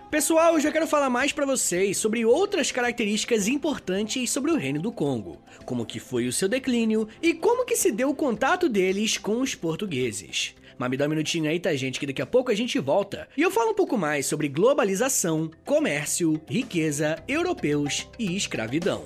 Pessoal, 0.09 0.55
eu 0.55 0.59
já 0.59 0.71
quero 0.71 0.87
falar 0.87 1.11
mais 1.11 1.31
para 1.31 1.45
vocês 1.45 1.97
sobre 1.97 2.25
outras 2.25 2.71
características 2.71 3.47
importantes 3.47 4.31
sobre 4.31 4.51
o 4.51 4.57
Reino 4.57 4.81
do 4.81 4.91
Congo, 4.91 5.39
como 5.65 5.85
que 5.85 5.99
foi 5.99 6.25
o 6.25 6.33
seu 6.33 6.49
declínio 6.49 7.07
e 7.21 7.31
como 7.31 7.63
que 7.63 7.75
se 7.75 7.91
deu 7.91 8.09
o 8.09 8.15
contato 8.15 8.67
deles 8.67 9.19
com 9.19 9.39
os 9.39 9.53
portugueses. 9.53 10.55
Mas 10.77 10.89
me 10.89 10.97
dá 10.97 11.05
um 11.05 11.09
minutinho 11.09 11.49
aí, 11.49 11.59
tá, 11.59 11.73
gente? 11.75 11.99
Que 11.99 12.07
daqui 12.07 12.21
a 12.21 12.25
pouco 12.25 12.51
a 12.51 12.55
gente 12.55 12.79
volta. 12.79 13.27
E 13.35 13.41
eu 13.41 13.51
falo 13.51 13.71
um 13.71 13.75
pouco 13.75 13.97
mais 13.97 14.25
sobre 14.25 14.47
globalização, 14.47 15.49
comércio, 15.65 16.41
riqueza, 16.47 17.15
europeus 17.27 18.09
e 18.17 18.35
escravidão. 18.35 19.05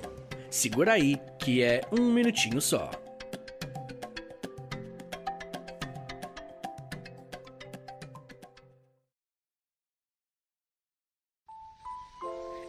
Segura 0.50 0.94
aí, 0.94 1.20
que 1.40 1.62
é 1.62 1.82
um 1.92 2.12
minutinho 2.12 2.62
só. 2.62 2.90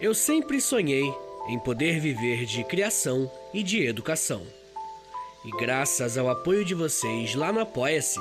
Eu 0.01 0.15
sempre 0.15 0.61
sonhei 0.61 1.13
em 1.49 1.59
poder 1.59 1.99
viver 1.99 2.45
de 2.45 2.63
criação 2.63 3.31
e 3.53 3.65
de 3.65 3.85
educação. 3.85 4.47
E 5.45 5.51
graças 5.51 6.17
ao 6.17 6.29
apoio 6.29 6.65
de 6.65 6.75
vocês 6.75 7.35
lá 7.35 7.53
no 7.53 7.61
Apoia-se, 7.61 8.21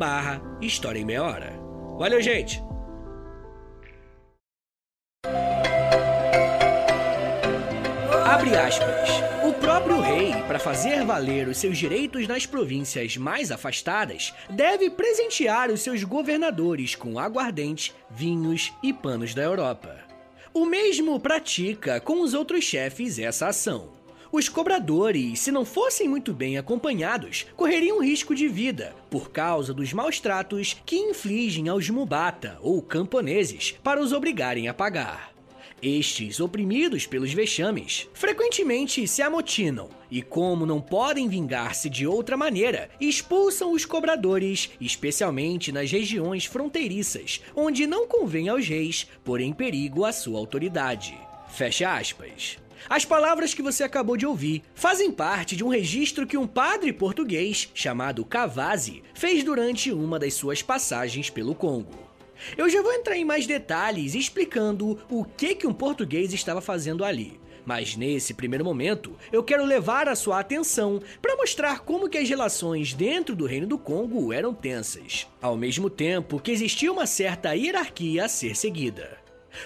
barra 0.00 0.40
História 0.62 0.98
em 0.98 1.04
Meia 1.04 1.22
Hora. 1.22 1.52
Valeu, 1.98 2.22
gente! 2.22 2.62
Abre 8.24 8.56
aspas. 8.56 9.10
O 9.44 9.52
próprio 9.52 10.00
rei, 10.00 10.32
para 10.48 10.58
fazer 10.58 11.04
valer 11.04 11.48
os 11.48 11.58
seus 11.58 11.76
direitos 11.76 12.26
nas 12.26 12.46
províncias 12.46 13.18
mais 13.18 13.50
afastadas, 13.52 14.32
deve 14.48 14.88
presentear 14.88 15.70
os 15.70 15.82
seus 15.82 16.02
governadores 16.02 16.94
com 16.94 17.18
aguardente, 17.18 17.94
vinhos 18.08 18.72
e 18.82 18.94
panos 18.94 19.34
da 19.34 19.42
Europa. 19.42 19.98
O 20.54 20.64
mesmo 20.64 21.20
pratica 21.20 22.00
com 22.00 22.22
os 22.22 22.32
outros 22.32 22.64
chefes 22.64 23.18
essa 23.18 23.48
ação. 23.48 23.99
Os 24.32 24.48
cobradores, 24.48 25.40
se 25.40 25.50
não 25.50 25.64
fossem 25.64 26.08
muito 26.08 26.32
bem 26.32 26.56
acompanhados, 26.56 27.46
correriam 27.56 28.00
risco 28.00 28.32
de 28.32 28.46
vida 28.46 28.94
por 29.10 29.32
causa 29.32 29.74
dos 29.74 29.92
maus 29.92 30.20
tratos 30.20 30.76
que 30.86 30.96
infligem 30.96 31.68
aos 31.68 31.90
mubata 31.90 32.56
ou 32.62 32.80
camponeses 32.80 33.74
para 33.82 34.00
os 34.00 34.12
obrigarem 34.12 34.68
a 34.68 34.74
pagar. 34.74 35.32
Estes, 35.82 36.38
oprimidos 36.38 37.06
pelos 37.06 37.32
vexames, 37.32 38.06
frequentemente 38.12 39.08
se 39.08 39.20
amotinam 39.20 39.88
e, 40.10 40.22
como 40.22 40.64
não 40.64 40.80
podem 40.80 41.26
vingar-se 41.26 41.90
de 41.90 42.06
outra 42.06 42.36
maneira, 42.36 42.88
expulsam 43.00 43.72
os 43.72 43.84
cobradores, 43.84 44.70
especialmente 44.80 45.72
nas 45.72 45.90
regiões 45.90 46.44
fronteiriças, 46.44 47.40
onde 47.56 47.84
não 47.84 48.06
convém 48.06 48.48
aos 48.48 48.68
reis 48.68 49.08
pôr 49.24 49.40
em 49.40 49.52
perigo 49.52 50.04
a 50.04 50.12
sua 50.12 50.38
autoridade. 50.38 51.18
Fecha 51.48 51.96
aspas. 51.96 52.58
As 52.88 53.04
palavras 53.04 53.52
que 53.54 53.62
você 53.62 53.84
acabou 53.84 54.16
de 54.16 54.26
ouvir 54.26 54.62
fazem 54.74 55.10
parte 55.10 55.54
de 55.54 55.62
um 55.62 55.68
registro 55.68 56.26
que 56.26 56.36
um 56.36 56.46
padre 56.46 56.92
português 56.92 57.68
chamado 57.74 58.24
Cavazzi 58.24 59.02
fez 59.14 59.44
durante 59.44 59.92
uma 59.92 60.18
das 60.18 60.34
suas 60.34 60.62
passagens 60.62 61.28
pelo 61.28 61.54
Congo. 61.54 62.10
Eu 62.56 62.70
já 62.70 62.80
vou 62.80 62.92
entrar 62.92 63.16
em 63.16 63.24
mais 63.24 63.46
detalhes 63.46 64.14
explicando 64.14 64.98
o 65.10 65.24
que 65.24 65.54
que 65.54 65.66
um 65.66 65.74
português 65.74 66.32
estava 66.32 66.60
fazendo 66.60 67.04
ali. 67.04 67.38
Mas 67.66 67.94
nesse 67.94 68.32
primeiro 68.32 68.64
momento, 68.64 69.14
eu 69.30 69.44
quero 69.44 69.64
levar 69.64 70.08
a 70.08 70.16
sua 70.16 70.40
atenção 70.40 71.00
para 71.20 71.36
mostrar 71.36 71.80
como 71.80 72.08
que 72.08 72.16
as 72.16 72.28
relações 72.28 72.94
dentro 72.94 73.36
do 73.36 73.44
Reino 73.44 73.66
do 73.66 73.78
Congo 73.78 74.32
eram 74.32 74.54
tensas, 74.54 75.26
ao 75.40 75.56
mesmo 75.56 75.90
tempo 75.90 76.40
que 76.40 76.50
existia 76.50 76.90
uma 76.90 77.06
certa 77.06 77.54
hierarquia 77.54 78.24
a 78.24 78.28
ser 78.28 78.56
seguida. 78.56 79.19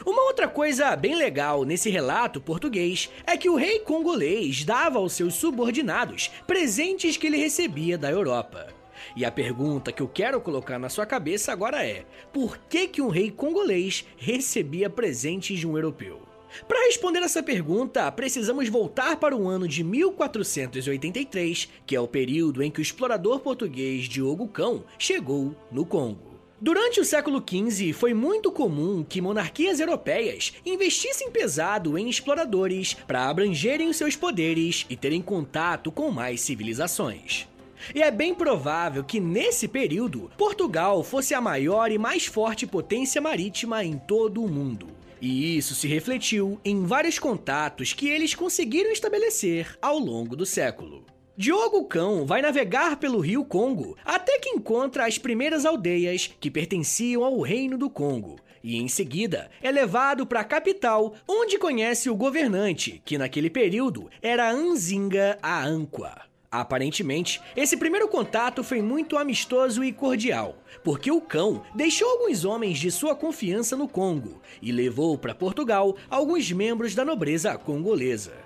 Uma 0.04 0.22
outra 0.24 0.48
coisa 0.48 0.94
bem 0.96 1.14
legal 1.14 1.64
nesse 1.64 1.90
relato 1.90 2.40
português 2.40 3.10
é 3.26 3.36
que 3.36 3.48
o 3.48 3.56
rei 3.56 3.80
congolês 3.80 4.64
dava 4.64 4.98
aos 4.98 5.12
seus 5.12 5.34
subordinados 5.34 6.30
presentes 6.46 7.16
que 7.16 7.26
ele 7.26 7.36
recebia 7.36 7.98
da 7.98 8.10
Europa. 8.10 8.68
E 9.16 9.24
a 9.24 9.30
pergunta 9.30 9.92
que 9.92 10.02
eu 10.02 10.08
quero 10.08 10.40
colocar 10.40 10.78
na 10.78 10.88
sua 10.88 11.06
cabeça 11.06 11.52
agora 11.52 11.84
é: 11.84 12.04
por 12.32 12.58
que, 12.68 12.88
que 12.88 13.02
um 13.02 13.08
rei 13.08 13.30
congolês 13.30 14.04
recebia 14.16 14.88
presentes 14.88 15.58
de 15.58 15.66
um 15.66 15.76
europeu? 15.76 16.22
Para 16.68 16.86
responder 16.86 17.18
essa 17.18 17.42
pergunta, 17.42 18.10
precisamos 18.12 18.68
voltar 18.68 19.16
para 19.16 19.36
o 19.36 19.48
ano 19.48 19.66
de 19.66 19.82
1483, 19.82 21.68
que 21.84 21.96
é 21.96 22.00
o 22.00 22.06
período 22.06 22.62
em 22.62 22.70
que 22.70 22.80
o 22.80 22.82
explorador 22.82 23.40
português 23.40 24.04
Diogo 24.04 24.46
Cão 24.46 24.84
chegou 24.96 25.54
no 25.70 25.84
Congo. 25.84 26.33
Durante 26.64 26.98
o 26.98 27.04
século 27.04 27.44
XV, 27.46 27.92
foi 27.92 28.14
muito 28.14 28.50
comum 28.50 29.04
que 29.06 29.20
monarquias 29.20 29.80
europeias 29.80 30.54
investissem 30.64 31.30
pesado 31.30 31.98
em 31.98 32.08
exploradores 32.08 32.94
para 32.94 33.28
abrangerem 33.28 33.90
os 33.90 33.98
seus 33.98 34.16
poderes 34.16 34.86
e 34.88 34.96
terem 34.96 35.20
contato 35.20 35.92
com 35.92 36.10
mais 36.10 36.40
civilizações. 36.40 37.46
E 37.94 38.02
é 38.02 38.10
bem 38.10 38.34
provável 38.34 39.04
que 39.04 39.20
nesse 39.20 39.68
período 39.68 40.30
Portugal 40.38 41.04
fosse 41.04 41.34
a 41.34 41.40
maior 41.40 41.92
e 41.92 41.98
mais 41.98 42.24
forte 42.24 42.66
potência 42.66 43.20
marítima 43.20 43.84
em 43.84 43.98
todo 43.98 44.42
o 44.42 44.48
mundo. 44.48 44.86
E 45.20 45.58
isso 45.58 45.74
se 45.74 45.86
refletiu 45.86 46.58
em 46.64 46.86
vários 46.86 47.18
contatos 47.18 47.92
que 47.92 48.08
eles 48.08 48.34
conseguiram 48.34 48.90
estabelecer 48.90 49.76
ao 49.82 49.98
longo 49.98 50.34
do 50.34 50.46
século. 50.46 51.04
Diogo 51.36 51.84
Cão 51.86 52.24
vai 52.24 52.40
navegar 52.40 52.96
pelo 52.96 53.18
rio 53.18 53.44
Congo 53.44 53.96
até 54.04 54.38
que 54.38 54.50
encontra 54.50 55.04
as 55.04 55.18
primeiras 55.18 55.66
aldeias 55.66 56.32
que 56.38 56.48
pertenciam 56.48 57.24
ao 57.24 57.40
Reino 57.40 57.76
do 57.76 57.90
Congo. 57.90 58.38
E 58.62 58.76
em 58.76 58.86
seguida 58.86 59.50
é 59.60 59.68
levado 59.68 60.24
para 60.24 60.40
a 60.40 60.44
capital, 60.44 61.12
onde 61.26 61.58
conhece 61.58 62.08
o 62.08 62.14
governante, 62.14 63.02
que 63.04 63.18
naquele 63.18 63.50
período 63.50 64.08
era 64.22 64.48
Anzinga 64.48 65.36
a 65.42 65.66
Anqua. 65.66 66.22
Aparentemente, 66.52 67.42
esse 67.56 67.76
primeiro 67.76 68.06
contato 68.06 68.62
foi 68.62 68.80
muito 68.80 69.18
amistoso 69.18 69.82
e 69.82 69.92
cordial, 69.92 70.56
porque 70.84 71.10
o 71.10 71.20
cão 71.20 71.64
deixou 71.74 72.08
alguns 72.08 72.44
homens 72.44 72.78
de 72.78 72.92
sua 72.92 73.16
confiança 73.16 73.76
no 73.76 73.88
Congo 73.88 74.40
e 74.62 74.70
levou 74.70 75.18
para 75.18 75.34
Portugal 75.34 75.96
alguns 76.08 76.52
membros 76.52 76.94
da 76.94 77.04
nobreza 77.04 77.58
congolesa. 77.58 78.43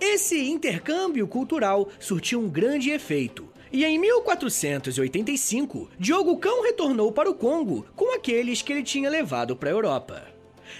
Esse 0.00 0.38
intercâmbio 0.48 1.26
cultural 1.26 1.88
surtiu 1.98 2.40
um 2.40 2.48
grande 2.48 2.90
efeito. 2.90 3.48
E 3.72 3.84
em 3.84 3.98
1485, 3.98 5.90
Diogo 5.98 6.36
Cão 6.38 6.62
retornou 6.62 7.10
para 7.10 7.30
o 7.30 7.34
Congo 7.34 7.86
com 7.96 8.14
aqueles 8.14 8.62
que 8.62 8.72
ele 8.72 8.82
tinha 8.82 9.10
levado 9.10 9.56
para 9.56 9.70
a 9.70 9.72
Europa. 9.72 10.28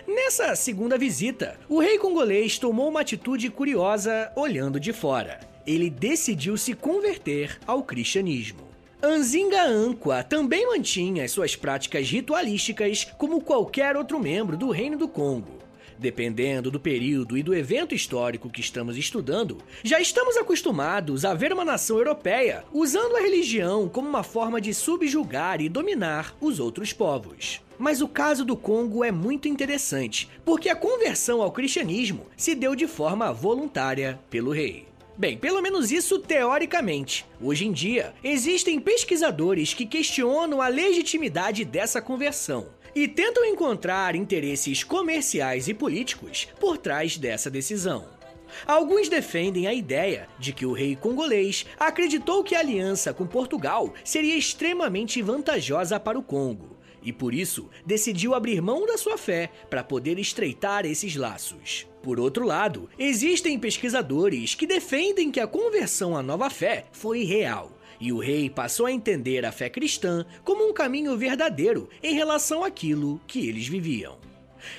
Nessa 0.06 0.54
segunda 0.54 0.96
visita, 0.96 1.58
o 1.68 1.80
rei 1.80 1.98
congolês 1.98 2.58
tomou 2.58 2.88
uma 2.88 3.00
atitude 3.00 3.50
curiosa 3.50 4.32
olhando 4.36 4.78
de 4.78 4.92
fora 4.92 5.54
ele 5.66 5.88
decidiu 5.88 6.56
se 6.56 6.74
converter 6.74 7.58
ao 7.66 7.82
cristianismo. 7.82 8.64
Anzinga 9.02 9.62
Anqua 9.64 10.22
também 10.22 10.66
mantinha 10.66 11.28
suas 11.28 11.54
práticas 11.56 12.08
ritualísticas 12.08 13.04
como 13.18 13.40
qualquer 13.40 13.96
outro 13.96 14.18
membro 14.18 14.56
do 14.56 14.70
Reino 14.70 14.96
do 14.96 15.08
Congo. 15.08 15.58
Dependendo 15.98 16.70
do 16.70 16.80
período 16.80 17.38
e 17.38 17.42
do 17.42 17.54
evento 17.54 17.94
histórico 17.94 18.50
que 18.50 18.60
estamos 18.60 18.96
estudando, 18.96 19.58
já 19.82 20.00
estamos 20.00 20.36
acostumados 20.36 21.24
a 21.24 21.34
ver 21.34 21.52
uma 21.52 21.64
nação 21.64 21.98
europeia 21.98 22.64
usando 22.72 23.16
a 23.16 23.20
religião 23.20 23.88
como 23.88 24.08
uma 24.08 24.22
forma 24.22 24.60
de 24.60 24.74
subjugar 24.74 25.60
e 25.60 25.68
dominar 25.68 26.34
os 26.40 26.58
outros 26.58 26.92
povos. 26.92 27.60
Mas 27.78 28.00
o 28.00 28.08
caso 28.08 28.44
do 28.44 28.56
Congo 28.56 29.04
é 29.04 29.10
muito 29.10 29.48
interessante, 29.48 30.28
porque 30.44 30.68
a 30.68 30.76
conversão 30.76 31.42
ao 31.42 31.52
cristianismo 31.52 32.26
se 32.36 32.54
deu 32.54 32.74
de 32.74 32.86
forma 32.86 33.32
voluntária 33.32 34.18
pelo 34.30 34.52
rei. 34.52 34.86
Bem, 35.16 35.36
pelo 35.36 35.62
menos 35.62 35.92
isso 35.92 36.18
teoricamente. 36.18 37.24
Hoje 37.40 37.66
em 37.66 37.72
dia, 37.72 38.12
existem 38.22 38.80
pesquisadores 38.80 39.72
que 39.72 39.86
questionam 39.86 40.60
a 40.60 40.66
legitimidade 40.66 41.64
dessa 41.64 42.02
conversão 42.02 42.66
e 42.94 43.08
tentam 43.08 43.44
encontrar 43.44 44.14
interesses 44.14 44.84
comerciais 44.84 45.68
e 45.68 45.74
políticos 45.74 46.48
por 46.60 46.78
trás 46.78 47.16
dessa 47.16 47.50
decisão. 47.50 48.06
Alguns 48.66 49.08
defendem 49.08 49.66
a 49.66 49.74
ideia 49.74 50.28
de 50.38 50.52
que 50.52 50.64
o 50.64 50.72
rei 50.72 50.94
congolês 50.94 51.66
acreditou 51.78 52.44
que 52.44 52.54
a 52.54 52.60
aliança 52.60 53.12
com 53.12 53.26
Portugal 53.26 53.92
seria 54.04 54.36
extremamente 54.36 55.20
vantajosa 55.20 55.98
para 55.98 56.18
o 56.18 56.22
Congo 56.22 56.74
e 57.04 57.12
por 57.12 57.34
isso 57.34 57.68
decidiu 57.84 58.34
abrir 58.34 58.62
mão 58.62 58.86
da 58.86 58.96
sua 58.96 59.18
fé 59.18 59.50
para 59.68 59.84
poder 59.84 60.18
estreitar 60.18 60.86
esses 60.86 61.14
laços. 61.14 61.86
Por 62.02 62.18
outro 62.18 62.46
lado, 62.46 62.88
existem 62.98 63.58
pesquisadores 63.58 64.54
que 64.54 64.66
defendem 64.66 65.30
que 65.30 65.40
a 65.40 65.46
conversão 65.46 66.16
à 66.16 66.22
nova 66.22 66.48
fé 66.48 66.86
foi 66.92 67.24
real. 67.24 67.73
E 68.00 68.12
o 68.12 68.18
rei 68.18 68.48
passou 68.50 68.86
a 68.86 68.92
entender 68.92 69.44
a 69.44 69.52
fé 69.52 69.68
cristã 69.68 70.24
como 70.44 70.68
um 70.68 70.72
caminho 70.72 71.16
verdadeiro 71.16 71.88
em 72.02 72.14
relação 72.14 72.64
àquilo 72.64 73.20
que 73.26 73.48
eles 73.48 73.66
viviam. 73.66 74.18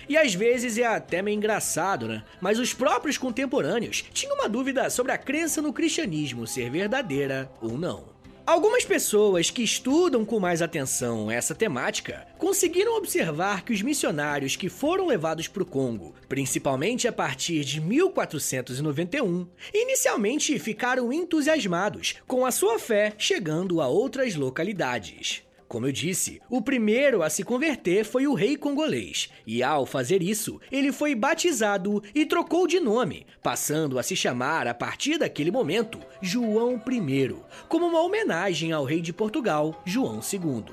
E 0.09 0.17
às 0.17 0.33
vezes 0.33 0.77
é 0.77 0.85
até 0.85 1.21
meio 1.21 1.37
engraçado, 1.37 2.07
né? 2.07 2.23
Mas 2.41 2.57
os 2.59 2.73
próprios 2.73 3.17
contemporâneos 3.17 4.03
tinham 4.13 4.35
uma 4.35 4.49
dúvida 4.49 4.89
sobre 4.89 5.11
a 5.11 5.17
crença 5.17 5.61
no 5.61 5.73
cristianismo 5.73 6.47
ser 6.47 6.69
verdadeira 6.69 7.51
ou 7.61 7.77
não. 7.77 8.14
Algumas 8.45 8.85
pessoas 8.85 9.49
que 9.49 9.63
estudam 9.63 10.23
com 10.23 10.39
mais 10.39 10.61
atenção 10.61 11.31
essa 11.31 11.55
temática 11.55 12.27
conseguiram 12.37 12.95
observar 12.95 13.65
que 13.65 13.73
os 13.73 13.81
missionários 13.81 14.55
que 14.55 14.69
foram 14.69 15.07
levados 15.07 15.47
para 15.47 15.63
o 15.63 15.65
Congo, 15.65 16.13
principalmente 16.29 17.07
a 17.07 17.11
partir 17.11 17.65
de 17.65 17.81
1491, 17.81 19.47
inicialmente 19.73 20.59
ficaram 20.59 21.11
entusiasmados 21.11 22.17
com 22.27 22.45
a 22.45 22.51
sua 22.51 22.77
fé 22.77 23.13
chegando 23.17 23.81
a 23.81 23.87
outras 23.87 24.35
localidades. 24.35 25.44
Como 25.67 25.87
eu 25.87 25.91
disse, 25.91 26.39
o 26.49 26.61
primeiro 26.61 27.23
a 27.23 27.29
se 27.29 27.43
converter 27.43 28.05
foi 28.05 28.27
o 28.27 28.35
rei 28.35 28.55
congolês, 28.55 29.29
e 29.47 29.63
ao 29.63 29.85
fazer 29.85 30.21
isso, 30.21 30.61
ele 30.71 30.91
foi 30.91 31.15
batizado 31.15 32.03
e 32.13 32.23
trocou 32.25 32.67
de 32.67 32.79
nome, 32.79 33.25
passando 33.41 33.97
a 33.97 34.03
se 34.03 34.15
chamar 34.15 34.67
a 34.67 34.75
partir 34.75 35.17
daquele 35.17 35.49
momento 35.49 35.99
João 36.21 36.75
I, 36.75 37.35
como 37.67 37.87
uma 37.87 38.01
homenagem 38.01 38.71
ao 38.71 38.85
rei 38.85 39.01
de 39.01 39.11
Portugal, 39.11 39.81
João 39.85 40.19
II. 40.19 40.65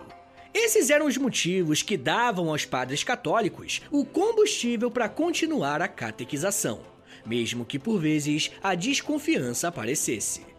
Esses 0.53 0.91
eram 0.91 1.07
os 1.07 1.17
motivos 1.17 1.83
que 1.83 1.97
davam 1.97 2.51
aos 2.51 2.67
padres 2.67 3.03
católicos 3.03 3.81
o 3.91 4.05
combustível 4.05 4.91
para 4.91 5.09
continuar 5.09 5.81
a 5.81 5.89
catequização, 5.89 6.81
mesmo 7.25 7.65
que 7.65 7.79
por 7.79 7.99
vezes 7.99 8.51
a 8.63 8.75
desconfiança 8.75 9.69
aparecesse. 9.69 10.52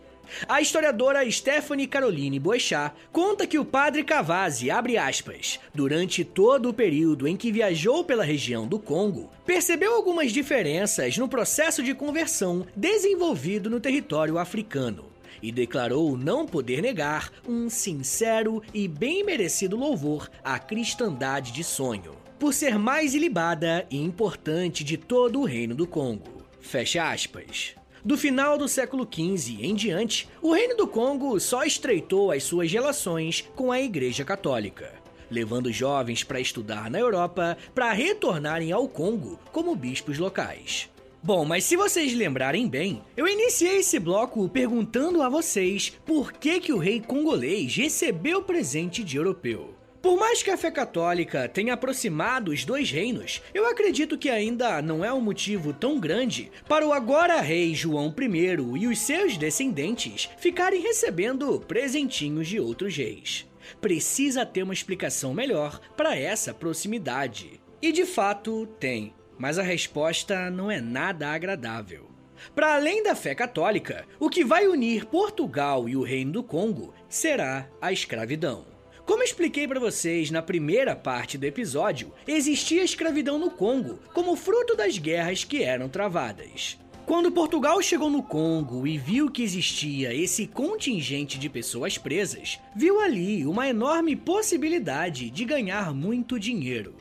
A 0.48 0.62
historiadora 0.62 1.30
Stephanie 1.30 1.88
Caroline 1.88 2.40
Boechat 2.40 2.94
conta 3.12 3.46
que 3.46 3.60
o 3.60 3.66
padre 3.66 4.04
Cavazzi, 4.04 4.72
abre 4.72 4.98
aspas, 4.98 5.60
durante 5.74 6.24
todo 6.24 6.70
o 6.70 6.74
período 6.74 7.28
em 7.28 7.38
que 7.38 7.52
viajou 7.52 8.04
pela 8.04 8.24
região 8.24 8.68
do 8.68 8.80
Congo, 8.80 9.30
percebeu 9.46 9.94
algumas 9.94 10.32
diferenças 10.32 11.18
no 11.18 11.28
processo 11.28 11.84
de 11.84 11.94
conversão 11.94 12.66
desenvolvido 12.76 13.70
no 13.70 13.80
território 13.80 14.38
africano 14.38 15.14
e 15.42 15.52
declarou 15.52 16.18
não 16.18 16.46
poder 16.46 16.82
negar 16.82 17.30
um 17.48 17.70
sincero 17.70 18.64
e 18.74 18.88
bem 18.88 19.26
merecido 19.26 19.76
louvor 19.76 20.30
à 20.44 20.58
cristandade 20.58 21.52
de 21.52 21.64
sonho, 21.64 22.16
por 22.40 22.54
ser 22.54 22.80
mais 22.80 23.14
ilibada 23.14 23.86
e 23.92 23.98
importante 23.98 24.84
de 24.84 24.98
todo 24.98 25.42
o 25.42 25.46
reino 25.46 25.76
do 25.76 25.86
Congo. 25.86 26.44
Fecha 26.62 27.12
aspas. 27.12 27.76
Do 28.06 28.18
final 28.18 28.58
do 28.58 28.68
século 28.68 29.08
XV 29.10 29.60
em 29.62 29.74
diante, 29.74 30.28
o 30.42 30.52
Reino 30.52 30.76
do 30.76 30.86
Congo 30.86 31.40
só 31.40 31.64
estreitou 31.64 32.32
as 32.32 32.44
suas 32.44 32.70
relações 32.70 33.50
com 33.56 33.72
a 33.72 33.80
Igreja 33.80 34.26
Católica, 34.26 34.92
levando 35.32 35.72
jovens 35.72 36.22
para 36.22 36.42
estudar 36.42 36.92
na 36.92 37.00
Europa 37.00 37.58
para 37.74 37.94
retornarem 37.94 38.74
ao 38.74 38.90
Congo 38.90 39.40
como 39.54 39.74
bispos 39.74 40.20
locais. 40.20 40.90
Bom, 41.24 41.46
mas 41.46 41.64
se 41.64 41.78
vocês 41.78 42.14
lembrarem 42.14 42.68
bem, 42.68 43.02
eu 43.16 43.26
iniciei 43.26 43.78
esse 43.78 43.98
bloco 43.98 44.50
perguntando 44.50 45.22
a 45.22 45.30
vocês 45.30 45.98
por 46.06 46.34
que, 46.34 46.60
que 46.60 46.74
o 46.74 46.78
rei 46.78 47.00
congolês 47.00 47.74
recebeu 47.74 48.44
presente 48.44 49.02
de 49.02 49.16
europeu. 49.16 49.74
Por 50.04 50.18
mais 50.18 50.44
que 50.44 50.52
a 50.52 50.58
fé 50.58 50.70
católica 50.70 51.48
tenha 51.48 51.76
aproximado 51.76 52.52
os 52.52 52.66
dois 52.66 52.92
reinos, 52.92 53.42
eu 53.54 53.66
acredito 53.66 54.18
que 54.18 54.30
ainda 54.30 54.82
não 54.82 55.04
é 55.04 55.14
um 55.14 55.22
motivo 55.22 55.72
tão 55.72 55.98
grande 55.98 56.52
para 56.68 56.86
o 56.86 56.92
agora 56.92 57.40
rei 57.40 57.74
João 57.74 58.14
I 58.20 58.82
e 58.82 58.88
os 58.88 59.00
seus 59.00 59.38
descendentes 59.38 60.30
ficarem 60.38 60.82
recebendo 60.82 61.58
presentinhos 61.62 62.50
de 62.50 62.60
outros 62.60 62.98
reis. 62.98 63.50
Precisa 63.80 64.46
ter 64.46 64.64
uma 64.64 64.74
explicação 64.74 65.34
melhor 65.34 65.80
para 65.96 66.18
essa 66.18 66.54
proximidade. 66.54 67.62
E 67.82 67.94
de 67.94 68.06
fato 68.06 68.68
tem, 68.78 69.14
mas 69.38 69.58
a 69.58 69.64
resposta 69.64 70.52
não 70.52 70.70
é 70.70 70.82
nada 70.82 71.30
agradável. 71.30 72.12
Para 72.54 72.76
além 72.76 73.04
da 73.04 73.16
fé 73.16 73.34
católica, 73.34 74.06
o 74.20 74.30
que 74.30 74.44
vai 74.44 74.68
unir 74.68 75.06
Portugal 75.06 75.88
e 75.88 75.96
o 75.96 76.04
Reino 76.04 76.34
do 76.34 76.44
Congo 76.44 76.94
será 77.08 77.70
a 77.80 77.94
escravidão. 77.94 78.73
Como 79.06 79.22
expliquei 79.22 79.68
para 79.68 79.82
vocês 79.82 80.32
na 80.32 80.42
primeira 80.42 80.96
parte 80.96 81.38
do 81.38 81.44
episódio, 81.44 82.14
existia 82.26 82.84
escravidão 82.84 83.38
no 83.38 83.52
Congo 83.52 84.00
como 84.14 84.36
fruto 84.36 84.78
das 84.78 84.98
guerras 84.98 85.44
que 85.44 85.62
eram 85.62 85.90
travadas. 85.90 86.78
Quando 87.06 87.30
Portugal 87.30 87.82
chegou 87.82 88.10
no 88.10 88.24
Congo 88.24 88.88
e 88.88 88.98
viu 88.98 89.30
que 89.30 89.44
existia 89.44 90.14
esse 90.14 90.48
contingente 90.48 91.38
de 91.38 91.50
pessoas 91.50 91.98
presas, 91.98 92.58
viu 92.74 93.02
ali 93.02 93.46
uma 93.46 93.68
enorme 93.68 94.16
possibilidade 94.16 95.30
de 95.30 95.44
ganhar 95.44 95.94
muito 95.94 96.40
dinheiro. 96.40 96.96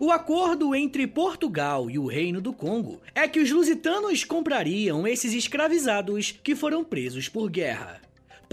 O 0.00 0.10
acordo 0.10 0.74
entre 0.74 1.06
Portugal 1.06 1.88
e 1.88 2.00
o 2.00 2.06
Reino 2.06 2.40
do 2.40 2.52
Congo 2.52 3.00
é 3.14 3.28
que 3.28 3.38
os 3.38 3.50
lusitanos 3.50 4.24
comprariam 4.24 5.06
esses 5.06 5.32
escravizados 5.32 6.32
que 6.42 6.56
foram 6.56 6.82
presos 6.82 7.28
por 7.28 7.48
guerra. 7.48 8.03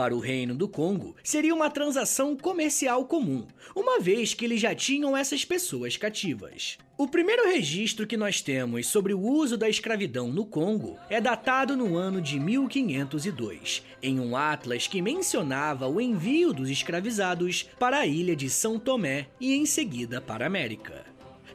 Para 0.01 0.15
o 0.15 0.19
Reino 0.19 0.55
do 0.55 0.67
Congo, 0.67 1.15
seria 1.23 1.53
uma 1.53 1.69
transação 1.69 2.35
comercial 2.35 3.05
comum, 3.05 3.45
uma 3.75 3.99
vez 3.99 4.33
que 4.33 4.45
eles 4.45 4.59
já 4.59 4.73
tinham 4.73 5.15
essas 5.15 5.45
pessoas 5.45 5.95
cativas. 5.95 6.79
O 6.97 7.07
primeiro 7.07 7.47
registro 7.47 8.07
que 8.07 8.17
nós 8.17 8.41
temos 8.41 8.87
sobre 8.87 9.13
o 9.13 9.21
uso 9.21 9.55
da 9.55 9.69
escravidão 9.69 10.29
no 10.29 10.43
Congo 10.43 10.97
é 11.07 11.21
datado 11.21 11.77
no 11.77 11.95
ano 11.95 12.19
de 12.19 12.39
1502, 12.39 13.85
em 14.01 14.19
um 14.19 14.35
atlas 14.35 14.87
que 14.87 15.03
mencionava 15.03 15.87
o 15.87 16.01
envio 16.01 16.51
dos 16.51 16.71
escravizados 16.71 17.69
para 17.77 17.99
a 17.99 18.07
ilha 18.07 18.35
de 18.35 18.49
São 18.49 18.79
Tomé 18.79 19.27
e 19.39 19.53
em 19.53 19.67
seguida 19.67 20.19
para 20.19 20.45
a 20.45 20.47
América. 20.47 21.05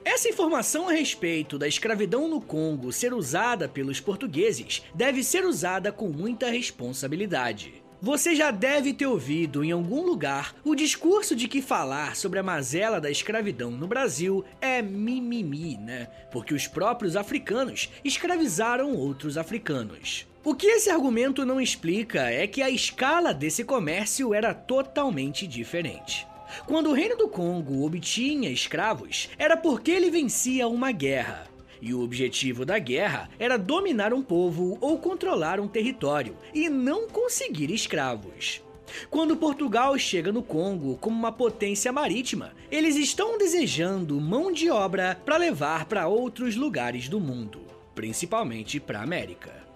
Essa 0.04 0.28
informação 0.28 0.88
a 0.88 0.92
respeito 0.92 1.58
da 1.58 1.66
escravidão 1.66 2.28
no 2.28 2.40
Congo 2.40 2.92
ser 2.92 3.12
usada 3.12 3.68
pelos 3.68 3.98
portugueses 3.98 4.84
deve 4.94 5.24
ser 5.24 5.44
usada 5.44 5.90
com 5.90 6.06
muita 6.06 6.48
responsabilidade. 6.48 7.84
Você 8.00 8.34
já 8.34 8.50
deve 8.50 8.92
ter 8.92 9.06
ouvido 9.06 9.64
em 9.64 9.72
algum 9.72 10.02
lugar 10.02 10.54
o 10.62 10.74
discurso 10.74 11.34
de 11.34 11.48
que 11.48 11.62
falar 11.62 12.14
sobre 12.14 12.38
a 12.38 12.42
mazela 12.42 13.00
da 13.00 13.10
escravidão 13.10 13.70
no 13.70 13.86
Brasil 13.86 14.44
é 14.60 14.82
mimimi, 14.82 15.78
né? 15.78 16.06
Porque 16.30 16.52
os 16.52 16.66
próprios 16.66 17.16
africanos 17.16 17.90
escravizaram 18.04 18.94
outros 18.94 19.38
africanos. 19.38 20.26
O 20.44 20.54
que 20.54 20.66
esse 20.66 20.90
argumento 20.90 21.46
não 21.46 21.60
explica 21.60 22.30
é 22.30 22.46
que 22.46 22.62
a 22.62 22.68
escala 22.68 23.32
desse 23.32 23.64
comércio 23.64 24.34
era 24.34 24.52
totalmente 24.52 25.46
diferente. 25.46 26.26
Quando 26.66 26.90
o 26.90 26.92
Reino 26.92 27.16
do 27.16 27.28
Congo 27.28 27.84
obtinha 27.84 28.50
escravos, 28.50 29.30
era 29.38 29.56
porque 29.56 29.90
ele 29.90 30.10
vencia 30.10 30.68
uma 30.68 30.92
guerra. 30.92 31.55
E 31.80 31.92
o 31.92 32.02
objetivo 32.02 32.64
da 32.64 32.78
guerra 32.78 33.28
era 33.38 33.58
dominar 33.58 34.12
um 34.12 34.22
povo 34.22 34.78
ou 34.80 34.98
controlar 34.98 35.60
um 35.60 35.68
território 35.68 36.36
e 36.54 36.68
não 36.68 37.08
conseguir 37.08 37.70
escravos. 37.70 38.62
Quando 39.10 39.36
Portugal 39.36 39.98
chega 39.98 40.32
no 40.32 40.42
Congo 40.42 40.96
como 40.96 41.16
uma 41.16 41.32
potência 41.32 41.92
marítima, 41.92 42.52
eles 42.70 42.96
estão 42.96 43.36
desejando 43.36 44.20
mão 44.20 44.52
de 44.52 44.70
obra 44.70 45.20
para 45.24 45.36
levar 45.36 45.86
para 45.86 46.06
outros 46.06 46.56
lugares 46.56 47.08
do 47.08 47.20
mundo, 47.20 47.60
principalmente 47.94 48.78
para 48.80 49.00
a 49.00 49.02
América. 49.02 49.66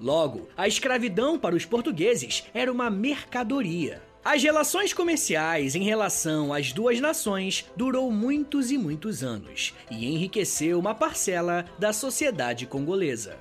Logo, 0.00 0.48
a 0.56 0.66
escravidão 0.66 1.38
para 1.38 1.54
os 1.54 1.64
portugueses 1.64 2.44
era 2.52 2.70
uma 2.70 2.90
mercadoria. 2.90 4.02
As 4.26 4.42
relações 4.42 4.92
comerciais 4.92 5.76
em 5.76 5.84
relação 5.84 6.52
às 6.52 6.72
duas 6.72 6.98
nações 6.98 7.64
durou 7.76 8.10
muitos 8.10 8.72
e 8.72 8.76
muitos 8.76 9.22
anos 9.22 9.72
e 9.88 10.04
enriqueceu 10.04 10.80
uma 10.80 10.96
parcela 10.96 11.64
da 11.78 11.92
sociedade 11.92 12.66
congolesa. 12.66 13.38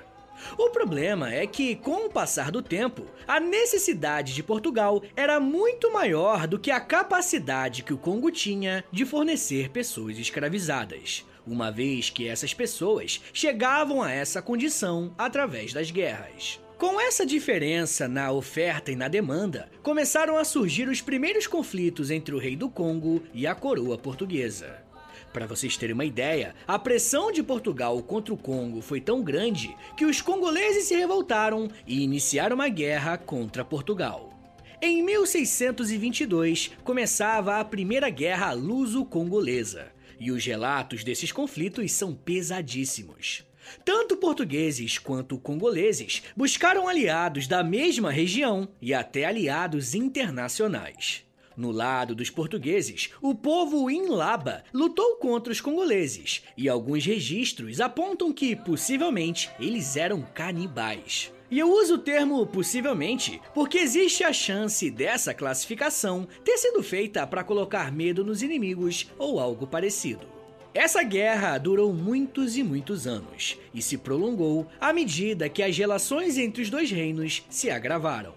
O 0.55 0.69
problema 0.69 1.33
é 1.33 1.47
que, 1.47 1.75
com 1.75 2.05
o 2.05 2.09
passar 2.11 2.51
do 2.51 2.61
tempo, 2.61 3.07
a 3.27 3.39
necessidade 3.39 4.35
de 4.35 4.43
Portugal 4.43 5.01
era 5.15 5.39
muito 5.39 5.91
maior 5.91 6.45
do 6.45 6.59
que 6.59 6.69
a 6.69 6.79
capacidade 6.79 7.81
que 7.81 7.93
o 7.93 7.97
Congo 7.97 8.29
tinha 8.29 8.85
de 8.91 9.05
fornecer 9.05 9.69
pessoas 9.69 10.19
escravizadas, 10.19 11.25
uma 11.47 11.71
vez 11.71 12.11
que 12.11 12.27
essas 12.27 12.53
pessoas 12.53 13.19
chegavam 13.33 14.03
a 14.03 14.11
essa 14.11 14.39
condição 14.39 15.15
através 15.17 15.73
das 15.73 15.89
guerras. 15.89 16.63
Com 16.77 16.99
essa 16.99 17.25
diferença 17.25 18.05
na 18.05 18.33
oferta 18.33 18.91
e 18.91 18.97
na 18.97 19.07
demanda, 19.07 19.69
começaram 19.81 20.37
a 20.37 20.43
surgir 20.43 20.89
os 20.89 20.99
primeiros 20.99 21.47
conflitos 21.47 22.11
entre 22.11 22.35
o 22.35 22.37
rei 22.37 22.53
do 22.53 22.69
Congo 22.69 23.23
e 23.33 23.47
a 23.47 23.55
coroa 23.55 23.97
portuguesa. 23.97 24.83
Para 25.31 25.47
vocês 25.47 25.77
terem 25.77 25.93
uma 25.93 26.03
ideia, 26.03 26.53
a 26.67 26.77
pressão 26.77 27.31
de 27.31 27.41
Portugal 27.41 28.03
contra 28.03 28.33
o 28.33 28.37
Congo 28.37 28.81
foi 28.81 28.99
tão 28.99 29.23
grande 29.23 29.73
que 29.95 30.03
os 30.03 30.21
congoleses 30.21 30.83
se 30.83 30.95
revoltaram 30.95 31.69
e 31.87 32.03
iniciaram 32.03 32.55
uma 32.55 32.67
guerra 32.67 33.17
contra 33.17 33.63
Portugal. 33.63 34.33
Em 34.81 35.01
1622, 35.01 36.71
começava 36.83 37.57
a 37.57 37.63
Primeira 37.63 38.09
Guerra 38.09 38.51
Luso-Congolesa, 38.51 39.93
e 40.19 40.29
os 40.29 40.45
relatos 40.45 41.05
desses 41.05 41.31
conflitos 41.31 41.93
são 41.93 42.13
pesadíssimos. 42.13 43.45
Tanto 43.83 44.17
portugueses 44.17 44.97
quanto 44.97 45.37
congoleses 45.37 46.23
buscaram 46.35 46.87
aliados 46.87 47.47
da 47.47 47.63
mesma 47.63 48.11
região 48.11 48.67
e 48.81 48.93
até 48.93 49.25
aliados 49.25 49.93
internacionais. 49.95 51.25
No 51.57 51.71
lado 51.71 52.13
dos 52.13 52.29
portugueses, 52.29 53.11
o 53.21 53.33
povo 53.33 53.89
Inlaba 53.89 54.63
lutou 54.73 55.15
contra 55.15 55.53
os 55.53 55.61
congoleses, 55.61 56.43
e 56.57 56.67
alguns 56.67 57.05
registros 57.05 57.79
apontam 57.79 58.33
que, 58.33 58.55
possivelmente, 58.57 59.49
eles 59.57 59.95
eram 59.95 60.21
canibais. 60.21 61.31
E 61.49 61.59
eu 61.59 61.71
uso 61.71 61.95
o 61.95 61.99
termo 61.99 62.45
possivelmente 62.45 63.39
porque 63.53 63.77
existe 63.77 64.23
a 64.23 64.33
chance 64.33 64.89
dessa 64.89 65.33
classificação 65.33 66.27
ter 66.43 66.57
sido 66.57 66.81
feita 66.83 67.25
para 67.25 67.43
colocar 67.43 67.91
medo 67.91 68.25
nos 68.25 68.41
inimigos 68.41 69.09
ou 69.17 69.39
algo 69.39 69.67
parecido. 69.67 70.34
Essa 70.75 71.01
guerra 71.03 71.57
durou 71.57 71.93
muitos 71.93 72.57
e 72.57 72.61
muitos 72.61 73.07
anos 73.07 73.57
e 73.73 73.81
se 73.81 73.97
prolongou 73.97 74.67
à 74.77 74.91
medida 74.91 75.47
que 75.47 75.63
as 75.63 75.77
relações 75.77 76.37
entre 76.37 76.61
os 76.61 76.69
dois 76.69 76.91
reinos 76.91 77.43
se 77.49 77.71
agravaram. 77.71 78.33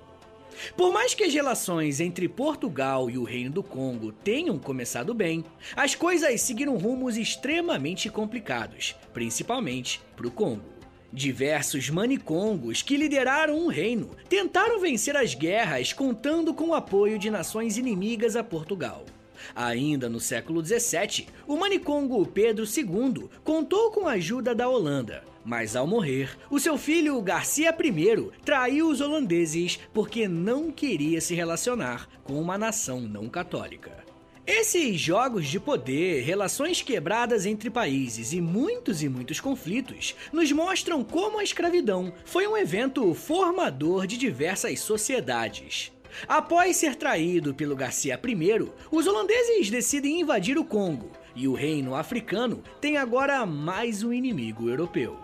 Por 0.76 0.92
mais 0.92 1.14
que 1.14 1.24
as 1.24 1.34
relações 1.34 1.98
entre 1.98 2.28
Portugal 2.28 3.10
e 3.10 3.18
o 3.18 3.24
Reino 3.24 3.50
do 3.50 3.62
Congo 3.64 4.12
tenham 4.12 4.56
começado 4.56 5.12
bem, 5.12 5.44
as 5.74 5.96
coisas 5.96 6.40
seguiram 6.40 6.76
rumos 6.76 7.16
extremamente 7.16 8.08
complicados, 8.08 8.94
principalmente 9.12 10.00
para 10.14 10.28
o 10.28 10.30
Congo. 10.30 10.78
Diversos 11.12 11.90
manicongos 11.90 12.82
que 12.82 12.96
lideraram 12.96 13.64
o 13.64 13.68
reino 13.68 14.10
tentaram 14.28 14.78
vencer 14.78 15.16
as 15.16 15.34
guerras 15.34 15.92
contando 15.92 16.54
com 16.54 16.68
o 16.68 16.74
apoio 16.74 17.18
de 17.18 17.32
nações 17.32 17.76
inimigas 17.76 18.36
a 18.36 18.44
Portugal. 18.44 19.04
Ainda 19.54 20.08
no 20.08 20.20
século 20.20 20.62
17, 20.62 21.28
o 21.46 21.56
manicongo 21.56 22.26
Pedro 22.26 22.64
II 22.64 23.28
contou 23.42 23.90
com 23.90 24.06
a 24.06 24.12
ajuda 24.12 24.54
da 24.54 24.68
Holanda, 24.68 25.24
mas 25.44 25.74
ao 25.74 25.86
morrer, 25.86 26.36
o 26.50 26.60
seu 26.60 26.76
filho 26.76 27.20
Garcia 27.22 27.70
I 27.70 28.30
traiu 28.44 28.88
os 28.88 29.00
holandeses 29.00 29.78
porque 29.92 30.28
não 30.28 30.70
queria 30.70 31.20
se 31.20 31.34
relacionar 31.34 32.08
com 32.22 32.40
uma 32.40 32.58
nação 32.58 33.00
não 33.00 33.28
católica. 33.28 34.08
Esses 34.50 34.98
jogos 34.98 35.46
de 35.46 35.60
poder, 35.60 36.22
relações 36.22 36.80
quebradas 36.80 37.44
entre 37.44 37.68
países 37.68 38.32
e 38.32 38.40
muitos 38.40 39.02
e 39.02 39.08
muitos 39.08 39.40
conflitos 39.40 40.14
nos 40.32 40.50
mostram 40.52 41.04
como 41.04 41.38
a 41.38 41.44
escravidão 41.44 42.14
foi 42.24 42.46
um 42.46 42.56
evento 42.56 43.12
formador 43.12 44.06
de 44.06 44.16
diversas 44.16 44.80
sociedades. 44.80 45.92
Após 46.26 46.76
ser 46.76 46.96
traído 46.96 47.54
pelo 47.54 47.76
Garcia 47.76 48.20
I, 48.22 48.68
os 48.90 49.06
holandeses 49.06 49.70
decidem 49.70 50.20
invadir 50.20 50.58
o 50.58 50.64
Congo 50.64 51.10
e 51.36 51.46
o 51.46 51.54
reino 51.54 51.94
africano 51.94 52.62
tem 52.80 52.96
agora 52.96 53.46
mais 53.46 54.02
um 54.02 54.12
inimigo 54.12 54.68
europeu. 54.68 55.16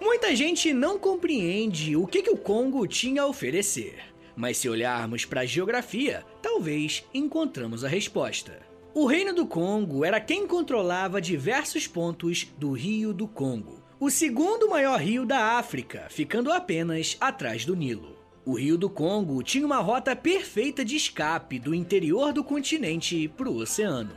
Muita 0.00 0.34
gente 0.34 0.74
não 0.74 0.98
compreende 0.98 1.96
o 1.96 2.06
que, 2.06 2.22
que 2.22 2.30
o 2.30 2.36
Congo 2.36 2.86
tinha 2.86 3.22
a 3.22 3.26
oferecer, 3.26 4.00
mas 4.34 4.56
se 4.56 4.68
olharmos 4.68 5.24
para 5.24 5.42
a 5.42 5.46
geografia, 5.46 6.24
talvez 6.42 7.04
encontramos 7.14 7.84
a 7.84 7.88
resposta. 7.88 8.60
O 8.94 9.06
Reino 9.06 9.32
do 9.32 9.46
Congo 9.46 10.04
era 10.04 10.20
quem 10.20 10.46
controlava 10.46 11.20
diversos 11.20 11.86
pontos 11.86 12.48
do 12.58 12.72
Rio 12.72 13.14
do 13.14 13.26
Congo, 13.26 13.82
o 13.98 14.10
segundo 14.10 14.68
maior 14.68 15.00
rio 15.00 15.24
da 15.24 15.56
África, 15.58 16.08
ficando 16.10 16.52
apenas 16.52 17.16
atrás 17.20 17.64
do 17.64 17.74
Nilo. 17.74 18.21
O 18.44 18.54
Rio 18.54 18.76
do 18.76 18.90
Congo 18.90 19.40
tinha 19.40 19.64
uma 19.64 19.78
rota 19.78 20.16
perfeita 20.16 20.84
de 20.84 20.96
escape 20.96 21.60
do 21.60 21.72
interior 21.72 22.32
do 22.32 22.42
continente 22.42 23.28
para 23.28 23.48
o 23.48 23.58
oceano. 23.58 24.16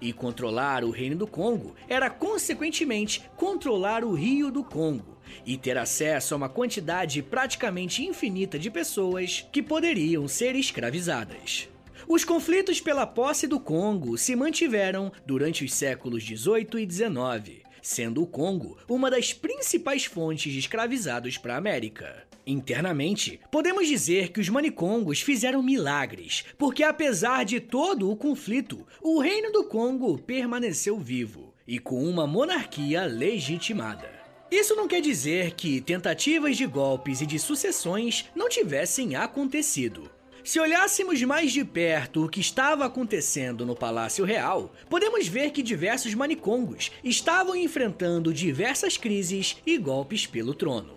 E 0.00 0.12
controlar 0.12 0.84
o 0.84 0.90
Reino 0.90 1.16
do 1.16 1.26
Congo 1.26 1.74
era, 1.88 2.08
consequentemente, 2.08 3.28
controlar 3.36 4.04
o 4.04 4.14
Rio 4.14 4.52
do 4.52 4.62
Congo 4.62 5.18
e 5.44 5.56
ter 5.56 5.76
acesso 5.76 6.32
a 6.32 6.36
uma 6.36 6.48
quantidade 6.48 7.20
praticamente 7.22 8.04
infinita 8.04 8.56
de 8.56 8.70
pessoas 8.70 9.44
que 9.50 9.60
poderiam 9.60 10.28
ser 10.28 10.54
escravizadas. 10.54 11.68
Os 12.06 12.24
conflitos 12.24 12.80
pela 12.80 13.04
posse 13.04 13.48
do 13.48 13.58
Congo 13.58 14.16
se 14.16 14.36
mantiveram 14.36 15.10
durante 15.26 15.64
os 15.64 15.74
séculos 15.74 16.22
18 16.22 16.78
e 16.78 16.86
19, 16.86 17.64
sendo 17.82 18.22
o 18.22 18.28
Congo 18.28 18.78
uma 18.88 19.10
das 19.10 19.32
principais 19.32 20.04
fontes 20.04 20.52
de 20.52 20.60
escravizados 20.60 21.36
para 21.36 21.54
a 21.54 21.58
América. 21.58 22.24
Internamente, 22.46 23.40
podemos 23.50 23.88
dizer 23.88 24.30
que 24.30 24.38
os 24.38 24.48
manicongos 24.48 25.20
fizeram 25.20 25.60
milagres, 25.64 26.44
porque 26.56 26.84
apesar 26.84 27.44
de 27.44 27.58
todo 27.58 28.08
o 28.08 28.16
conflito, 28.16 28.86
o 29.02 29.18
Reino 29.18 29.50
do 29.50 29.64
Congo 29.64 30.16
permaneceu 30.16 30.96
vivo 30.96 31.52
e 31.66 31.80
com 31.80 32.04
uma 32.04 32.24
monarquia 32.24 33.04
legitimada. 33.04 34.08
Isso 34.48 34.76
não 34.76 34.86
quer 34.86 35.00
dizer 35.00 35.54
que 35.56 35.80
tentativas 35.80 36.56
de 36.56 36.66
golpes 36.66 37.20
e 37.20 37.26
de 37.26 37.36
sucessões 37.36 38.26
não 38.32 38.48
tivessem 38.48 39.16
acontecido. 39.16 40.08
Se 40.44 40.60
olhássemos 40.60 41.20
mais 41.24 41.50
de 41.50 41.64
perto 41.64 42.24
o 42.24 42.28
que 42.28 42.38
estava 42.38 42.86
acontecendo 42.86 43.66
no 43.66 43.74
Palácio 43.74 44.24
Real, 44.24 44.72
podemos 44.88 45.26
ver 45.26 45.50
que 45.50 45.64
diversos 45.64 46.14
manicongos 46.14 46.92
estavam 47.02 47.56
enfrentando 47.56 48.32
diversas 48.32 48.96
crises 48.96 49.56
e 49.66 49.76
golpes 49.76 50.24
pelo 50.24 50.54
trono. 50.54 50.95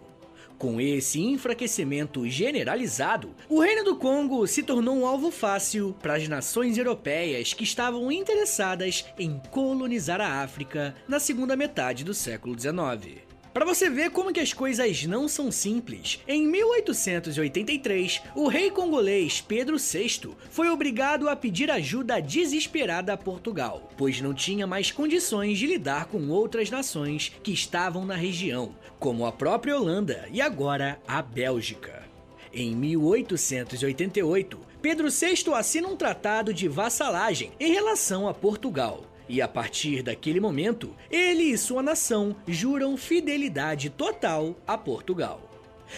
Com 0.59 0.81
esse 0.81 1.21
enfraquecimento 1.21 2.27
generalizado, 2.27 3.33
o 3.47 3.61
Reino 3.61 3.85
do 3.85 3.95
Congo 3.95 4.45
se 4.45 4.61
tornou 4.61 4.93
um 4.93 5.05
alvo 5.05 5.31
fácil 5.31 5.95
para 6.01 6.15
as 6.15 6.27
nações 6.27 6.77
europeias 6.77 7.53
que 7.53 7.63
estavam 7.63 8.11
interessadas 8.11 9.05
em 9.17 9.39
colonizar 9.51 10.19
a 10.19 10.43
África 10.43 10.93
na 11.07 11.17
segunda 11.17 11.55
metade 11.55 12.03
do 12.03 12.13
século 12.13 12.59
XIX. 12.59 13.28
Para 13.53 13.65
você 13.65 13.89
ver 13.89 14.11
como 14.11 14.31
que 14.31 14.39
as 14.39 14.53
coisas 14.53 15.05
não 15.05 15.27
são 15.27 15.51
simples, 15.51 16.19
em 16.27 16.45
1883, 16.45 18.21
o 18.35 18.47
rei 18.47 18.69
congolês 18.69 19.41
Pedro 19.41 19.77
VI 19.77 20.35
foi 20.51 20.69
obrigado 20.69 21.27
a 21.27 21.35
pedir 21.35 21.71
ajuda 21.71 22.21
desesperada 22.21 23.11
a 23.11 23.17
Portugal, 23.17 23.89
pois 23.97 24.21
não 24.21 24.35
tinha 24.35 24.67
mais 24.67 24.91
condições 24.91 25.57
de 25.57 25.65
lidar 25.65 26.05
com 26.05 26.29
outras 26.29 26.69
nações 26.69 27.31
que 27.41 27.51
estavam 27.51 28.05
na 28.05 28.15
região, 28.15 28.75
como 28.99 29.25
a 29.25 29.31
própria 29.31 29.75
Holanda 29.75 30.27
e 30.31 30.41
agora 30.41 31.01
a 31.07 31.21
Bélgica. 31.21 32.07
Em 32.53 32.75
1888, 32.75 34.59
Pedro 34.81 35.09
VI 35.09 35.53
assina 35.55 35.87
um 35.87 35.95
tratado 35.95 36.53
de 36.53 36.67
vassalagem 36.67 37.51
em 37.59 37.73
relação 37.73 38.27
a 38.27 38.33
Portugal, 38.33 39.03
e 39.29 39.41
a 39.41 39.47
partir 39.47 40.01
daquele 40.01 40.39
momento, 40.39 40.95
ele 41.09 41.43
e 41.43 41.57
sua 41.57 41.83
nação 41.83 42.35
juram 42.47 42.97
fidelidade 42.97 43.91
total 43.91 44.55
a 44.65 44.75
Portugal. 44.75 45.39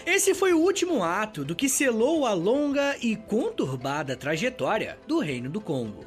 Esse 0.06 0.34
foi 0.34 0.54
o 0.54 0.60
último 0.60 1.04
ato 1.04 1.44
do 1.44 1.56
que 1.56 1.70
selou 1.70 2.26
a 2.26 2.34
longa 2.34 2.96
e 3.02 3.16
conturbada 3.16 4.16
trajetória 4.16 5.00
do 5.08 5.20
Reino 5.20 5.50
do 5.50 5.62
Congo. 5.62 6.06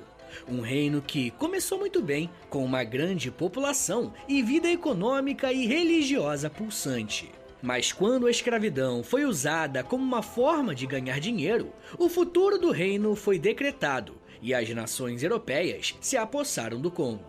Um 0.48 0.60
reino 0.60 1.00
que 1.00 1.30
começou 1.32 1.78
muito 1.78 2.02
bem, 2.02 2.28
com 2.50 2.64
uma 2.64 2.84
grande 2.84 3.30
população 3.30 4.12
e 4.28 4.42
vida 4.42 4.68
econômica 4.68 5.52
e 5.52 5.66
religiosa 5.66 6.50
pulsante. 6.50 7.30
Mas 7.62 7.92
quando 7.92 8.26
a 8.26 8.30
escravidão 8.30 9.02
foi 9.02 9.24
usada 9.24 9.82
como 9.82 10.02
uma 10.02 10.22
forma 10.22 10.74
de 10.74 10.86
ganhar 10.86 11.18
dinheiro, 11.18 11.72
o 11.96 12.10
futuro 12.10 12.58
do 12.58 12.70
reino 12.70 13.14
foi 13.14 13.38
decretado 13.38 14.16
e 14.44 14.52
as 14.52 14.68
nações 14.68 15.22
europeias 15.22 15.94
se 16.02 16.18
apossaram 16.18 16.78
do 16.78 16.90
Congo. 16.90 17.24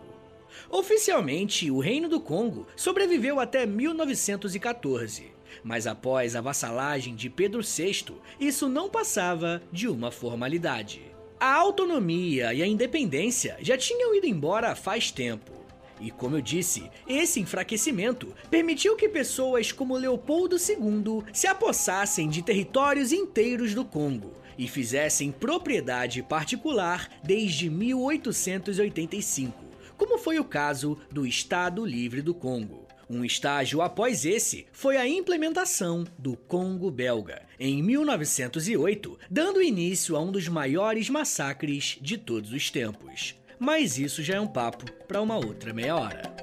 Oficialmente, 0.68 1.70
o 1.70 1.80
Reino 1.80 2.10
do 2.10 2.20
Congo 2.20 2.66
sobreviveu 2.76 3.40
até 3.40 3.64
1914, 3.64 5.32
mas 5.64 5.86
após 5.86 6.36
a 6.36 6.42
vassalagem 6.42 7.14
de 7.14 7.30
Pedro 7.30 7.62
VI, 7.62 8.04
isso 8.38 8.68
não 8.68 8.90
passava 8.90 9.62
de 9.72 9.88
uma 9.88 10.10
formalidade. 10.10 11.00
A 11.40 11.54
autonomia 11.54 12.52
e 12.52 12.62
a 12.62 12.66
independência 12.66 13.56
já 13.60 13.78
tinham 13.78 14.14
ido 14.14 14.26
embora 14.26 14.76
faz 14.76 15.10
tempo. 15.10 15.52
E 15.98 16.10
como 16.10 16.36
eu 16.36 16.42
disse, 16.42 16.90
esse 17.08 17.40
enfraquecimento 17.40 18.34
permitiu 18.50 18.94
que 18.94 19.08
pessoas 19.08 19.72
como 19.72 19.96
Leopoldo 19.96 20.56
II 20.56 21.24
se 21.32 21.46
apossassem 21.46 22.28
de 22.28 22.42
territórios 22.42 23.10
inteiros 23.10 23.72
do 23.74 23.86
Congo 23.86 24.34
e 24.58 24.68
fizessem 24.68 25.30
propriedade 25.32 26.22
particular 26.22 27.08
desde 27.22 27.68
1885, 27.70 29.64
como 29.96 30.18
foi 30.18 30.38
o 30.38 30.44
caso 30.44 30.98
do 31.10 31.26
Estado 31.26 31.84
Livre 31.84 32.22
do 32.22 32.34
Congo. 32.34 32.86
Um 33.08 33.24
estágio 33.24 33.80
após 33.82 34.24
esse 34.24 34.66
foi 34.72 34.96
a 34.96 35.06
implementação 35.06 36.04
do 36.18 36.36
Congo 36.36 36.90
belga, 36.90 37.42
em 37.58 37.80
1908, 37.80 39.18
dando 39.30 39.62
início 39.62 40.16
a 40.16 40.20
um 40.20 40.32
dos 40.32 40.48
maiores 40.48 41.08
massacres 41.08 41.98
de 42.00 42.18
todos 42.18 42.52
os 42.52 42.68
tempos. 42.68 43.36
Mas 43.58 43.96
isso 43.96 44.22
já 44.22 44.34
é 44.34 44.40
um 44.40 44.48
papo 44.48 44.90
para 45.06 45.22
uma 45.22 45.36
outra 45.36 45.72
meia 45.72 45.96
hora. 45.96 46.35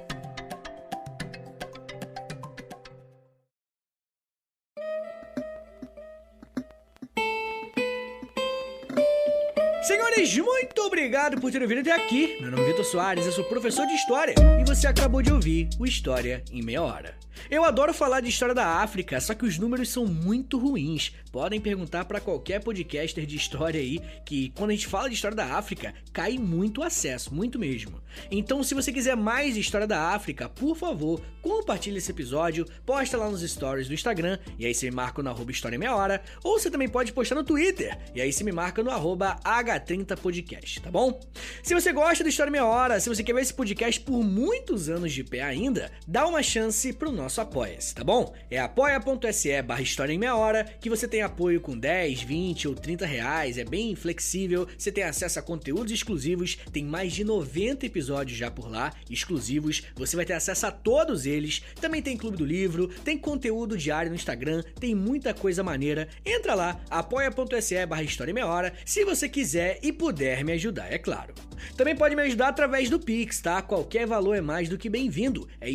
Obrigado 11.04 11.38
por 11.38 11.52
terem 11.52 11.68
vindo 11.68 11.80
até 11.80 11.92
aqui. 11.92 12.38
Meu 12.40 12.50
nome 12.50 12.62
é 12.62 12.66
Vitor 12.68 12.82
Soares, 12.82 13.26
eu 13.26 13.32
sou 13.32 13.44
professor 13.44 13.86
de 13.86 13.92
História 13.92 14.34
e 14.58 14.64
você 14.64 14.86
acabou 14.86 15.20
de 15.20 15.30
ouvir 15.30 15.68
o 15.78 15.84
História 15.84 16.42
em 16.50 16.62
Meia 16.62 16.80
Hora. 16.80 17.14
Eu 17.50 17.64
adoro 17.64 17.92
falar 17.92 18.20
de 18.20 18.28
história 18.28 18.54
da 18.54 18.80
África, 18.80 19.20
só 19.20 19.34
que 19.34 19.44
os 19.44 19.58
números 19.58 19.88
são 19.88 20.06
muito 20.06 20.58
ruins. 20.58 21.12
Podem 21.30 21.60
perguntar 21.60 22.04
para 22.04 22.20
qualquer 22.20 22.60
podcaster 22.60 23.26
de 23.26 23.36
história 23.36 23.80
aí 23.80 24.00
que 24.24 24.50
quando 24.50 24.70
a 24.70 24.74
gente 24.74 24.86
fala 24.86 25.08
de 25.08 25.14
história 25.14 25.36
da 25.36 25.56
África, 25.56 25.92
cai 26.12 26.38
muito 26.38 26.82
acesso, 26.82 27.34
muito 27.34 27.58
mesmo. 27.58 28.00
Então, 28.30 28.62
se 28.62 28.74
você 28.74 28.92
quiser 28.92 29.16
mais 29.16 29.56
história 29.56 29.86
da 29.86 30.10
África, 30.10 30.48
por 30.48 30.76
favor, 30.76 31.20
compartilhe 31.42 31.98
esse 31.98 32.10
episódio, 32.10 32.66
posta 32.86 33.16
lá 33.16 33.28
nos 33.28 33.42
stories 33.42 33.88
do 33.88 33.94
Instagram, 33.94 34.38
e 34.58 34.64
aí 34.64 34.72
você 34.72 34.88
me 34.88 34.96
marca 34.96 35.22
no 35.22 35.30
arroba 35.30 35.50
História 35.50 35.78
Meia 35.78 35.94
Hora, 35.94 36.22
ou 36.42 36.58
você 36.58 36.70
também 36.70 36.88
pode 36.88 37.12
postar 37.12 37.34
no 37.34 37.44
Twitter, 37.44 37.98
e 38.14 38.20
aí 38.20 38.32
você 38.32 38.44
me 38.44 38.52
marca 38.52 38.82
no 38.82 38.90
arroba 38.90 39.36
H30podcast, 39.44 40.80
tá 40.80 40.90
bom? 40.90 41.20
Se 41.62 41.74
você 41.74 41.92
gosta 41.92 42.22
do 42.22 42.30
História 42.30 42.50
Meia 42.50 42.64
Hora, 42.64 43.00
se 43.00 43.08
você 43.08 43.22
quer 43.22 43.34
ver 43.34 43.42
esse 43.42 43.52
podcast 43.52 44.00
por 44.00 44.22
muitos 44.22 44.88
anos 44.88 45.12
de 45.12 45.24
pé 45.24 45.42
ainda, 45.42 45.90
dá 46.06 46.26
uma 46.26 46.42
chance 46.42 46.92
pro 46.92 47.10
nosso 47.10 47.23
apoia-se, 47.40 47.94
tá 47.94 48.04
bom? 48.04 48.32
É 48.50 48.58
apoia.se 48.58 49.62
barra 49.62 49.82
História 49.82 50.12
em 50.12 50.18
Meia 50.18 50.36
Hora, 50.36 50.64
que 50.64 50.90
você 50.90 51.06
tem 51.06 51.22
apoio 51.22 51.60
com 51.60 51.78
10, 51.78 52.22
20 52.22 52.68
ou 52.68 52.74
30 52.74 53.06
reais, 53.06 53.58
é 53.58 53.64
bem 53.64 53.94
flexível, 53.94 54.66
você 54.76 54.90
tem 54.90 55.04
acesso 55.04 55.38
a 55.38 55.42
conteúdos 55.42 55.92
exclusivos, 55.92 56.56
tem 56.72 56.84
mais 56.84 57.12
de 57.12 57.24
90 57.24 57.86
episódios 57.86 58.36
já 58.36 58.50
por 58.50 58.70
lá, 58.70 58.92
exclusivos, 59.08 59.82
você 59.94 60.16
vai 60.16 60.24
ter 60.24 60.34
acesso 60.34 60.66
a 60.66 60.70
todos 60.70 61.26
eles, 61.26 61.62
também 61.80 62.02
tem 62.02 62.16
Clube 62.16 62.36
do 62.36 62.44
Livro, 62.44 62.88
tem 62.88 63.18
conteúdo 63.18 63.76
diário 63.76 64.10
no 64.10 64.16
Instagram, 64.16 64.62
tem 64.78 64.94
muita 64.94 65.34
coisa 65.34 65.62
maneira, 65.62 66.08
entra 66.24 66.54
lá, 66.54 66.80
apoia.se 66.90 67.86
barra 67.86 68.02
História 68.02 68.30
em 68.30 68.34
Meia 68.34 68.46
Hora, 68.46 68.72
se 68.84 69.04
você 69.04 69.28
quiser 69.28 69.78
e 69.82 69.92
puder 69.92 70.44
me 70.44 70.52
ajudar, 70.52 70.92
é 70.92 70.98
claro. 70.98 71.34
Também 71.76 71.96
pode 71.96 72.14
me 72.14 72.22
ajudar 72.22 72.48
através 72.48 72.90
do 72.90 73.00
Pix, 73.00 73.40
tá? 73.40 73.62
Qualquer 73.62 74.06
valor 74.06 74.34
é 74.34 74.40
mais 74.40 74.68
do 74.68 74.78
que 74.78 74.88
bem-vindo, 74.88 75.48
é 75.60 75.70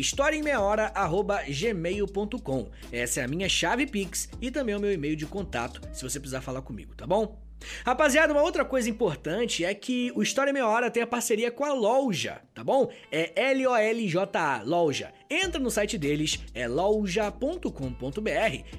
historiaemmeiahora.gmail.com, 1.48 2.68
essa 2.92 3.20
é 3.20 3.24
a 3.24 3.28
minha 3.28 3.48
chave 3.48 3.86
Pix 3.86 4.28
e 4.40 4.50
também 4.50 4.74
o 4.74 4.80
meu 4.80 4.92
e-mail 4.92 5.16
de 5.16 5.26
contato, 5.26 5.80
se 5.92 6.02
você 6.02 6.18
precisar 6.18 6.40
falar 6.40 6.62
comigo, 6.62 6.94
tá 6.94 7.06
bom? 7.06 7.38
Rapaziada, 7.84 8.32
uma 8.32 8.42
outra 8.42 8.64
coisa 8.64 8.88
importante 8.88 9.64
é 9.64 9.74
que 9.74 10.10
o 10.14 10.22
História 10.22 10.52
Meia 10.52 10.66
Hora 10.66 10.90
tem 10.90 11.02
a 11.02 11.06
parceria 11.06 11.50
com 11.50 11.64
a 11.64 11.72
Loja, 11.72 12.40
tá 12.54 12.64
bom? 12.64 12.90
É 13.12 13.32
L-O-L-J-A, 13.50 14.62
Loja. 14.64 15.12
Entra 15.32 15.60
no 15.60 15.70
site 15.70 15.96
deles, 15.96 16.40
é 16.52 16.66
loja.com.br, 16.66 17.70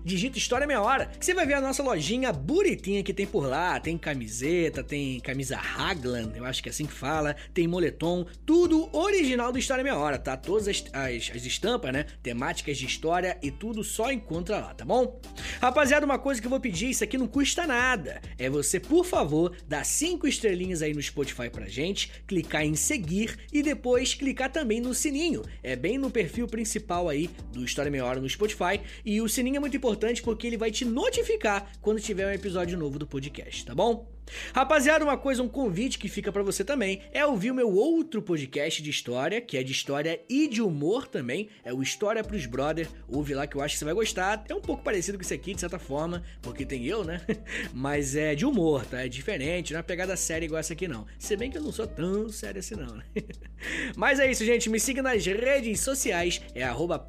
digita 0.04 0.38
História 0.38 0.68
Meia 0.68 0.82
Hora, 0.82 1.06
que 1.06 1.26
você 1.26 1.34
vai 1.34 1.46
ver 1.46 1.54
a 1.54 1.62
nossa 1.62 1.82
lojinha 1.82 2.34
bonitinha 2.34 3.02
que 3.02 3.14
tem 3.14 3.26
por 3.26 3.48
lá. 3.48 3.80
Tem 3.80 3.98
camiseta, 3.98 4.84
tem 4.84 5.22
camisa 5.22 5.56
Raglan, 5.56 6.34
eu 6.36 6.44
acho 6.44 6.62
que 6.62 6.68
é 6.68 6.72
assim 6.72 6.86
que 6.86 6.92
fala, 6.92 7.38
tem 7.54 7.70
moletom, 7.70 8.26
tudo 8.46 8.90
original 8.92 9.54
do 9.54 9.60
História 9.60 9.82
Meia 9.82 9.96
Hora, 9.96 10.20
tá? 10.20 10.36
Todas 10.36 10.68
as, 10.68 10.84
as, 10.92 11.32
as 11.34 11.46
estampas, 11.46 11.94
né? 11.94 12.06
Temáticas 12.22 12.78
de 12.78 12.86
história 12.86 13.38
e 13.42 13.50
tudo 13.50 13.82
só 13.82 14.12
encontra 14.12 14.60
lá, 14.60 14.74
tá 14.74 14.84
bom? 14.84 15.22
Rapaziada, 15.62 16.06
uma 16.06 16.20
coisa 16.20 16.42
que 16.42 16.48
eu 16.48 16.52
vou 16.52 16.60
pedir, 16.60 16.90
isso 16.90 17.06
aqui 17.06 17.18
não 17.18 17.28
custa 17.28 17.66
nada, 17.66 18.22
é 18.38 18.50
você, 18.50 18.78
por 18.78 19.06
favor, 19.06 19.56
dar 19.70 19.86
cinco 19.86 20.28
estrelinhas 20.28 20.82
aí 20.82 20.94
no 20.94 21.02
Spotify 21.02 21.50
pra 21.50 21.70
gente, 21.70 22.12
clicar 22.28 22.66
em 22.66 22.76
seguir 22.76 23.38
e 23.54 23.64
depois 23.64 24.14
clicar 24.14 24.52
também 24.52 24.82
no 24.82 24.94
sininho. 24.94 25.44
É 25.64 25.78
bem 25.78 25.98
no 25.98 26.12
perfil 26.12 26.41
perfil 26.42 26.48
principal 26.48 27.10
aí 27.10 27.30
do 27.52 27.64
História 27.64 27.92
Meia 27.92 28.06
Hora 28.06 28.20
no 28.20 28.30
Spotify. 28.30 28.80
E 29.06 29.22
o 29.22 29.28
sininho 29.28 29.58
é 29.58 29.60
muito 29.60 29.76
importante 29.76 30.22
porque 30.22 30.48
ele 30.48 30.58
vai 30.58 30.72
te 30.72 30.86
notificar 30.86 31.72
quando 31.82 32.00
tiver 32.00 32.28
um 32.28 32.32
episódio 32.32 32.78
novo 32.78 32.98
do 32.98 33.08
podcast, 33.08 33.66
tá 33.66 33.76
bom? 33.76 34.21
Rapaziada, 34.54 35.04
uma 35.04 35.18
coisa, 35.18 35.44
um 35.44 35.48
convite 35.48 35.98
que 35.98 36.08
fica 36.08 36.32
para 36.32 36.44
você 36.44 36.64
também 36.64 37.02
é 37.12 37.26
ouvir 37.26 37.52
o 37.52 37.56
meu 37.56 37.72
outro 37.74 38.22
podcast 38.22 38.82
de 38.82 38.90
história, 38.90 39.42
que 39.42 39.58
é 39.58 39.64
de 39.64 39.72
história 39.72 40.22
e 40.30 40.48
de 40.48 40.62
humor 40.62 41.08
também, 41.08 41.50
é 41.64 41.74
o 41.74 41.82
História 41.82 42.24
pros 42.24 42.46
Brother. 42.46 42.88
Ouve 43.08 43.34
lá 43.34 43.46
que 43.46 43.56
eu 43.56 43.62
acho 43.62 43.76
que 43.76 43.80
você 43.80 43.86
vai 43.86 43.94
gostar. 43.94 44.44
É 44.48 44.56
um 44.56 44.62
pouco 44.62 44.84
parecido 44.84 45.18
com 45.18 45.24
esse 45.24 45.34
aqui, 45.34 45.54
de 45.54 45.60
certa 45.60 45.80
forma, 45.80 46.24
porque 46.42 46.66
tem 46.66 46.86
eu, 46.86 47.04
né? 47.04 47.22
Mas 47.74 48.16
é 48.16 48.36
de 48.36 48.46
humor, 48.46 48.86
tá? 48.86 49.02
É 49.04 49.08
diferente, 49.08 49.74
não 49.74 49.80
é 49.80 49.84
pegada 49.84 50.16
séria 50.16 50.46
igual 50.46 50.60
essa 50.60 50.74
aqui 50.74 50.88
não. 50.88 51.06
Se 51.20 51.36
bem 51.36 51.50
que 51.50 51.58
eu 51.58 51.62
não 51.62 51.72
sou 51.72 51.88
tão 51.88 52.30
sério 52.30 52.60
assim 52.60 52.76
não, 52.76 52.96
né? 52.96 53.04
Mas 53.96 54.20
é 54.20 54.30
isso, 54.30 54.46
gente. 54.46 54.70
Me 54.70 54.80
siga 54.80 55.02
nas 55.02 55.26
redes 55.26 55.80
sociais, 55.80 56.42
é 56.56 56.64
arroba 56.64 57.04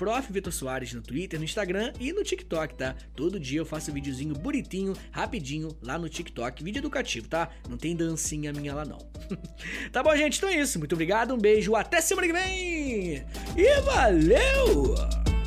no 0.93 1.03
Twitter, 1.03 1.39
no 1.39 1.45
Instagram 1.45 1.93
e 2.01 2.13
no 2.13 2.23
TikTok, 2.23 2.75
tá? 2.75 2.95
Todo 3.15 3.39
dia 3.39 3.61
eu 3.61 3.67
faço 3.67 3.91
um 3.91 3.95
videozinho 3.95 4.35
bonitinho, 4.35 4.95
rapidinho, 5.11 5.77
lá 5.83 5.99
no 5.99 6.09
TikTok, 6.09 6.63
vídeo 6.63 6.81
educativo 6.81 7.12
tá? 7.21 7.51
Não 7.69 7.77
tem 7.77 7.95
dancinha 7.95 8.53
minha 8.53 8.75
lá, 8.75 8.85
não. 8.85 8.99
tá 9.93 10.03
bom, 10.03 10.17
gente? 10.17 10.39
Então 10.39 10.49
é 10.49 10.57
isso. 10.57 10.79
Muito 10.79 10.95
obrigado, 10.95 11.35
um 11.35 11.39
beijo, 11.39 11.75
até 11.75 12.01
semana 12.01 12.27
que 12.27 12.33
vem! 12.33 13.25
E 13.57 13.81
valeu! 13.83 15.42